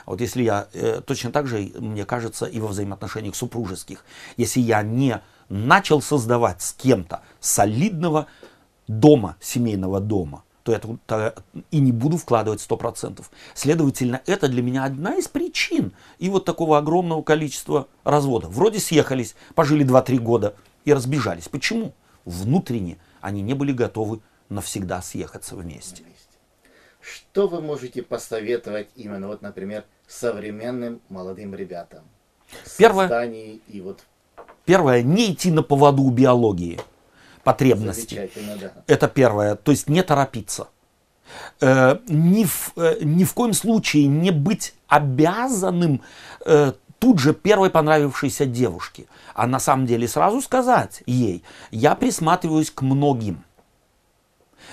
Вот 0.06 0.20
если 0.20 0.42
я, 0.42 0.68
э, 0.72 1.02
точно 1.04 1.30
так 1.32 1.46
же, 1.46 1.70
мне 1.78 2.04
кажется, 2.04 2.46
и 2.46 2.60
во 2.60 2.68
взаимоотношениях 2.68 3.36
супружеских, 3.36 4.04
если 4.36 4.60
я 4.60 4.82
не 4.82 5.20
начал 5.48 6.00
создавать 6.02 6.62
с 6.62 6.72
кем-то 6.72 7.20
солидного 7.40 8.26
дома, 8.86 9.36
семейного 9.40 10.00
дома, 10.00 10.44
то 10.62 10.72
я 10.72 10.78
то 10.78 11.34
и 11.70 11.80
не 11.80 11.92
буду 11.92 12.18
вкладывать 12.18 12.60
100%. 12.60 13.24
Следовательно, 13.54 14.20
это 14.26 14.48
для 14.48 14.62
меня 14.62 14.84
одна 14.84 15.16
из 15.16 15.26
причин 15.28 15.92
и 16.18 16.28
вот 16.28 16.44
такого 16.44 16.76
огромного 16.76 17.22
количества 17.22 17.88
разводов. 18.04 18.50
Вроде 18.52 18.78
съехались, 18.78 19.34
пожили 19.54 19.84
2-3 19.86 20.18
года 20.18 20.54
и 20.84 20.92
разбежались. 20.92 21.48
Почему? 21.48 21.94
Внутренне 22.24 22.98
они 23.28 23.42
не 23.42 23.54
были 23.54 23.72
готовы 23.72 24.20
навсегда 24.48 25.02
съехаться 25.02 25.54
вместе. 25.56 26.02
Что 27.00 27.46
вы 27.46 27.60
можете 27.60 28.02
посоветовать 28.02 28.88
именно, 28.96 29.28
вот, 29.28 29.42
например, 29.42 29.84
современным 30.06 31.00
молодым 31.08 31.54
ребятам? 31.54 32.02
Первое, 32.76 33.30
и 33.68 33.80
вот... 33.80 34.00
первое, 34.64 35.02
не 35.02 35.32
идти 35.32 35.50
на 35.50 35.62
поводу 35.62 36.02
у 36.02 36.10
биологии 36.10 36.80
потребности. 37.44 38.30
Да. 38.60 38.72
Это 38.86 39.08
первое, 39.08 39.54
то 39.54 39.70
есть 39.70 39.88
не 39.88 40.02
торопиться. 40.02 40.68
Э, 41.60 41.98
ни, 42.08 42.44
в, 42.44 42.72
э, 42.76 42.98
ни 43.02 43.24
в 43.24 43.34
коем 43.34 43.52
случае 43.52 44.06
не 44.06 44.30
быть 44.30 44.74
обязанным 44.86 46.02
э, 46.46 46.72
тут 46.98 47.18
же 47.18 47.34
первой 47.34 47.70
понравившейся 47.70 48.46
девушке, 48.46 49.06
а 49.34 49.46
на 49.46 49.58
самом 49.58 49.86
деле 49.86 50.08
сразу 50.08 50.40
сказать 50.40 51.02
ей, 51.06 51.42
я 51.70 51.94
присматриваюсь 51.94 52.70
к 52.70 52.82
многим. 52.82 53.44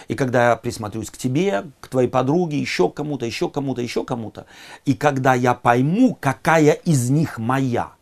И 0.08 0.16
когда 0.16 0.50
я 0.50 0.56
присмотрюсь 0.56 1.10
к 1.10 1.18
тебе, 1.18 1.66
к 1.80 1.88
твоей 1.88 2.10
подруге, 2.10 2.60
еще 2.60 2.90
кому-то, 2.90 3.26
еще 3.26 3.50
кому-то, 3.50 3.82
еще 3.82 4.04
кому-то, 4.04 4.46
и 4.84 4.94
когда 4.94 5.34
я 5.34 5.54
пойму, 5.54 6.18
какая 6.20 6.74
из 6.74 7.10
них 7.10 7.38
моя, 7.38 7.95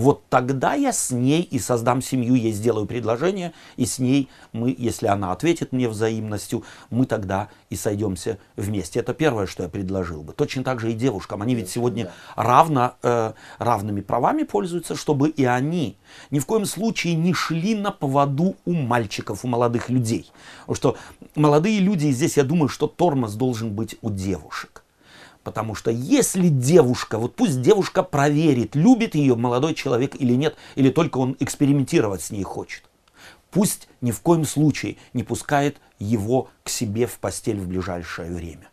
вот 0.00 0.22
тогда 0.30 0.72
я 0.72 0.92
с 0.92 1.10
ней 1.10 1.42
и 1.42 1.58
создам 1.58 2.00
семью, 2.00 2.34
ей 2.34 2.52
сделаю 2.52 2.86
предложение, 2.86 3.52
и 3.76 3.84
с 3.84 3.98
ней 3.98 4.30
мы, 4.52 4.74
если 4.76 5.06
она 5.06 5.30
ответит 5.30 5.72
мне 5.72 5.88
взаимностью, 5.88 6.64
мы 6.88 7.04
тогда 7.04 7.48
и 7.68 7.76
сойдемся 7.76 8.38
вместе. 8.56 9.00
Это 9.00 9.12
первое, 9.12 9.46
что 9.46 9.62
я 9.62 9.68
предложил 9.68 10.22
бы. 10.22 10.32
Точно 10.32 10.64
так 10.64 10.80
же 10.80 10.90
и 10.90 10.94
девушкам. 10.94 11.42
Они 11.42 11.54
ведь 11.54 11.68
сегодня 11.68 12.10
равно, 12.34 12.94
э, 13.02 13.34
равными 13.58 14.00
правами 14.00 14.44
пользуются, 14.44 14.96
чтобы 14.96 15.28
и 15.28 15.44
они 15.44 15.98
ни 16.30 16.38
в 16.38 16.46
коем 16.46 16.64
случае 16.64 17.14
не 17.14 17.34
шли 17.34 17.74
на 17.74 17.90
поводу 17.90 18.56
у 18.64 18.72
мальчиков, 18.72 19.44
у 19.44 19.48
молодых 19.48 19.90
людей. 19.90 20.32
Потому 20.60 20.76
что 20.76 20.96
молодые 21.34 21.78
люди, 21.78 22.10
здесь 22.10 22.38
я 22.38 22.44
думаю, 22.44 22.68
что 22.68 22.86
тормоз 22.86 23.34
должен 23.34 23.74
быть 23.74 23.96
у 24.00 24.10
девушек. 24.10 24.79
Потому 25.50 25.74
что 25.74 25.90
если 25.90 26.46
девушка, 26.46 27.18
вот 27.18 27.34
пусть 27.34 27.60
девушка 27.60 28.04
проверит, 28.04 28.76
любит 28.76 29.16
ее 29.16 29.34
молодой 29.34 29.74
человек 29.74 30.14
или 30.14 30.34
нет, 30.34 30.54
или 30.76 30.90
только 30.90 31.18
он 31.18 31.36
экспериментировать 31.40 32.22
с 32.22 32.30
ней 32.30 32.44
хочет. 32.44 32.84
Пусть 33.50 33.88
ни 34.00 34.12
в 34.12 34.20
коем 34.20 34.44
случае 34.44 34.96
не 35.12 35.24
пускает 35.24 35.78
его 35.98 36.50
к 36.62 36.68
себе 36.68 37.08
в 37.08 37.18
постель 37.18 37.58
в 37.58 37.66
ближайшее 37.66 38.32
время. 38.32 38.68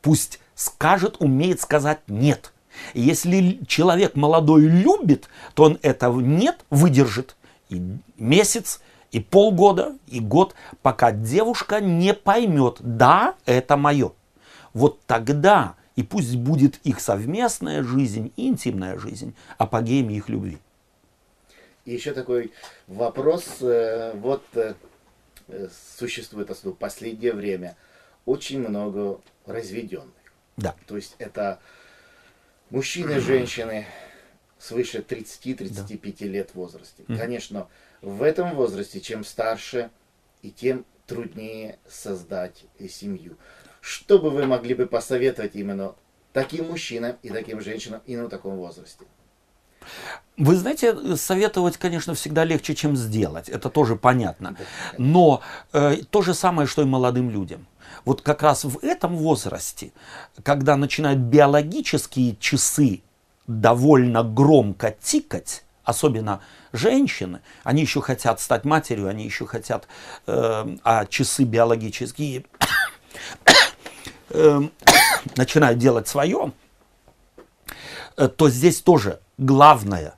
Пусть 0.00 0.40
скажет, 0.54 1.16
умеет 1.18 1.60
сказать 1.60 2.00
«нет». 2.08 2.54
Если 2.94 3.60
человек 3.66 4.16
молодой 4.16 4.62
любит, 4.62 5.28
то 5.52 5.64
он 5.64 5.78
этого 5.82 6.20
«нет» 6.20 6.64
выдержит 6.70 7.36
и 7.68 7.82
месяц, 8.16 8.80
и 9.12 9.20
полгода, 9.20 9.94
и 10.06 10.20
год, 10.20 10.54
пока 10.80 11.12
девушка 11.12 11.82
не 11.82 12.14
поймет 12.14 12.78
«да, 12.80 13.34
это 13.44 13.76
мое» 13.76 14.12
вот 14.76 15.00
тогда 15.06 15.74
и 15.96 16.02
пусть 16.02 16.36
будет 16.36 16.76
их 16.84 17.00
совместная 17.00 17.82
жизнь, 17.82 18.30
интимная 18.36 18.98
жизнь, 18.98 19.34
апогеем 19.56 20.10
их 20.10 20.28
любви. 20.28 20.58
И 21.86 21.94
еще 21.94 22.12
такой 22.12 22.52
вопрос, 22.86 23.62
э, 23.62 24.12
вот 24.16 24.44
э, 24.54 24.74
существует 25.96 26.50
в 26.50 26.72
последнее 26.72 27.32
время 27.32 27.74
очень 28.26 28.60
много 28.60 29.18
разведенных. 29.46 30.12
Да. 30.58 30.74
То 30.86 30.96
есть 30.96 31.14
это 31.18 31.58
мужчины, 32.68 33.18
женщины 33.18 33.86
свыше 34.58 34.98
30-35 34.98 36.16
да. 36.18 36.26
лет 36.26 36.54
возрасте. 36.54 37.02
Mm. 37.04 37.18
Конечно, 37.18 37.68
в 38.02 38.22
этом 38.22 38.54
возрасте, 38.54 39.00
чем 39.00 39.24
старше, 39.24 39.90
и 40.42 40.50
тем 40.50 40.84
труднее 41.06 41.78
создать 41.88 42.64
семью. 42.90 43.38
Что 43.86 44.18
бы 44.18 44.30
вы 44.30 44.46
могли 44.46 44.74
бы 44.74 44.86
посоветовать 44.86 45.54
именно 45.54 45.94
таким 46.32 46.66
мужчинам 46.66 47.14
и 47.22 47.28
таким 47.28 47.60
женщинам 47.60 48.00
именно 48.04 48.26
в 48.26 48.30
таком 48.30 48.56
возрасте? 48.56 49.04
Вы 50.36 50.56
знаете, 50.56 51.16
советовать, 51.16 51.76
конечно, 51.76 52.12
всегда 52.14 52.42
легче, 52.42 52.74
чем 52.74 52.96
сделать. 52.96 53.48
Это 53.48 53.70
тоже 53.70 53.94
понятно. 53.94 54.56
Но 54.98 55.40
э, 55.72 55.98
то 56.10 56.22
же 56.22 56.34
самое, 56.34 56.66
что 56.66 56.82
и 56.82 56.84
молодым 56.84 57.30
людям. 57.30 57.68
Вот 58.04 58.22
как 58.22 58.42
раз 58.42 58.64
в 58.64 58.82
этом 58.82 59.16
возрасте, 59.16 59.92
когда 60.42 60.74
начинают 60.76 61.20
биологические 61.20 62.34
часы 62.40 63.02
довольно 63.46 64.24
громко 64.24 64.96
тикать, 65.00 65.62
особенно 65.84 66.40
женщины, 66.72 67.40
они 67.62 67.82
еще 67.82 68.00
хотят 68.00 68.40
стать 68.40 68.64
матерью, 68.64 69.06
они 69.06 69.24
еще 69.24 69.46
хотят, 69.46 69.86
э, 70.26 70.76
а 70.82 71.06
часы 71.06 71.44
биологические 71.44 72.46
э, 74.36 74.60
начинают 75.36 75.78
делать 75.78 76.08
свое, 76.08 76.52
э, 78.16 78.28
то 78.28 78.48
здесь 78.48 78.80
тоже 78.80 79.20
главное 79.38 80.14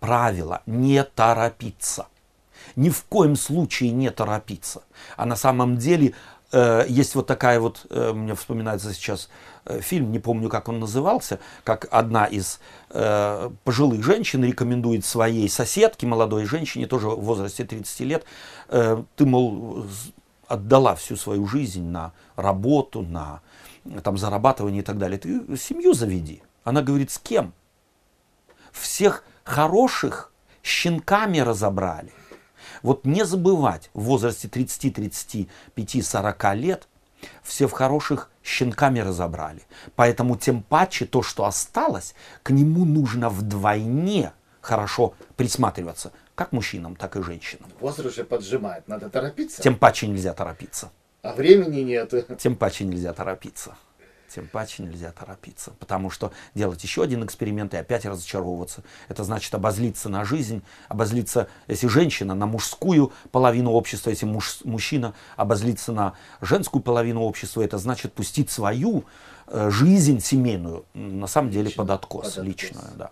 правило 0.00 0.62
не 0.66 1.02
торопиться. 1.04 2.06
Ни 2.76 2.90
в 2.90 3.04
коем 3.04 3.36
случае 3.36 3.90
не 3.90 4.10
торопиться. 4.10 4.82
А 5.16 5.26
на 5.26 5.36
самом 5.36 5.76
деле 5.76 6.14
э, 6.52 6.84
есть 6.88 7.14
вот 7.14 7.26
такая 7.26 7.60
вот, 7.60 7.86
э, 7.90 8.12
мне 8.12 8.34
вспоминается 8.34 8.92
сейчас 8.92 9.28
э, 9.64 9.80
фильм, 9.80 10.10
не 10.10 10.18
помню, 10.18 10.48
как 10.48 10.68
он 10.68 10.80
назывался, 10.80 11.38
как 11.64 11.86
одна 11.90 12.24
из 12.24 12.60
э, 12.90 13.50
пожилых 13.64 14.02
женщин 14.02 14.44
рекомендует 14.44 15.04
своей 15.04 15.48
соседке, 15.48 16.06
молодой 16.06 16.46
женщине, 16.46 16.86
тоже 16.86 17.08
в 17.08 17.20
возрасте 17.20 17.64
30 17.64 18.00
лет, 18.00 18.24
э, 18.68 19.02
ты, 19.16 19.26
мол, 19.26 19.86
отдала 20.48 20.94
всю 20.94 21.16
свою 21.16 21.46
жизнь 21.46 21.84
на 21.84 22.12
работу, 22.36 23.02
на 23.02 23.40
там, 24.02 24.16
зарабатывание 24.16 24.82
и 24.82 24.84
так 24.84 24.98
далее. 24.98 25.18
Ты 25.18 25.56
семью 25.56 25.94
заведи. 25.94 26.42
Она 26.64 26.82
говорит, 26.82 27.10
с 27.10 27.18
кем? 27.18 27.52
Всех 28.70 29.24
хороших 29.44 30.32
щенками 30.62 31.38
разобрали. 31.38 32.12
Вот 32.82 33.04
не 33.04 33.24
забывать, 33.24 33.90
в 33.94 34.02
возрасте 34.02 34.48
30, 34.48 34.94
35, 34.94 36.06
40 36.06 36.54
лет 36.54 36.88
все 37.42 37.68
в 37.68 37.72
хороших 37.72 38.30
щенками 38.42 38.98
разобрали. 38.98 39.62
Поэтому 39.94 40.36
тем 40.36 40.62
паче 40.62 41.06
то, 41.06 41.22
что 41.22 41.44
осталось, 41.44 42.14
к 42.42 42.50
нему 42.50 42.84
нужно 42.84 43.28
вдвойне 43.28 44.32
хорошо 44.60 45.14
присматриваться. 45.36 46.12
Как 46.34 46.52
мужчинам, 46.52 46.96
так 46.96 47.16
и 47.16 47.22
женщинам. 47.22 47.70
Возраст 47.80 48.18
уже 48.18 48.24
поджимает, 48.24 48.88
надо 48.88 49.10
торопиться. 49.10 49.62
Тем 49.62 49.76
паче 49.76 50.08
нельзя 50.08 50.32
торопиться. 50.32 50.90
А 51.22 51.34
времени 51.34 51.80
нет. 51.80 52.12
Тем 52.38 52.56
паче 52.56 52.84
нельзя 52.84 53.12
торопиться. 53.12 53.76
Тем 54.28 54.48
паче 54.48 54.82
нельзя 54.82 55.12
торопиться. 55.12 55.72
Потому 55.78 56.10
что 56.10 56.32
делать 56.54 56.82
еще 56.82 57.02
один 57.02 57.24
эксперимент 57.24 57.74
и 57.74 57.76
опять 57.76 58.06
разочаровываться. 58.06 58.82
Это 59.08 59.22
значит 59.22 59.54
обозлиться 59.54 60.08
на 60.08 60.24
жизнь, 60.24 60.62
обозлиться, 60.88 61.48
если 61.68 61.86
женщина, 61.86 62.34
на 62.34 62.46
мужскую 62.46 63.12
половину 63.30 63.70
общества, 63.70 64.10
если 64.10 64.26
муж, 64.26 64.60
мужчина 64.64 65.14
обозлиться 65.36 65.92
на 65.92 66.14
женскую 66.40 66.82
половину 66.82 67.20
общества, 67.22 67.62
это 67.62 67.78
значит 67.78 68.14
пустить 68.14 68.50
свою 68.50 69.04
э, 69.46 69.70
жизнь 69.70 70.18
семейную, 70.18 70.86
на 70.94 71.28
самом 71.28 71.50
деле 71.50 71.70
под 71.70 71.90
откос, 71.90 72.24
под 72.24 72.30
откос. 72.30 72.44
личную. 72.44 72.86
Да. 72.96 73.10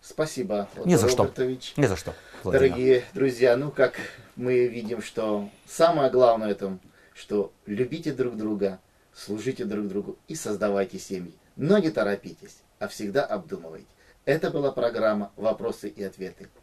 Спасибо, 0.00 0.68
Не 0.84 0.96
за 0.96 1.08
что. 1.08 1.24
Робертович. 1.24 1.74
Не 1.76 1.86
за 1.86 1.96
что. 1.96 2.14
Владимир. 2.42 2.68
Дорогие 2.68 3.04
друзья, 3.14 3.56
ну 3.56 3.70
как 3.70 3.94
мы 4.36 4.66
видим, 4.66 5.00
что 5.00 5.48
самое 5.66 6.10
главное 6.10 6.48
в 6.48 6.50
этом, 6.50 6.80
что 7.14 7.52
любите 7.64 8.12
друг 8.12 8.36
друга, 8.36 8.80
служите 9.14 9.64
друг 9.64 9.88
другу 9.88 10.18
и 10.28 10.34
создавайте 10.34 10.98
семьи. 10.98 11.32
Но 11.56 11.78
не 11.78 11.90
торопитесь, 11.90 12.58
а 12.80 12.88
всегда 12.88 13.24
обдумывайте. 13.24 13.86
Это 14.24 14.50
была 14.50 14.72
программа 14.72 15.32
«Вопросы 15.36 15.88
и 15.88 16.02
ответы». 16.02 16.48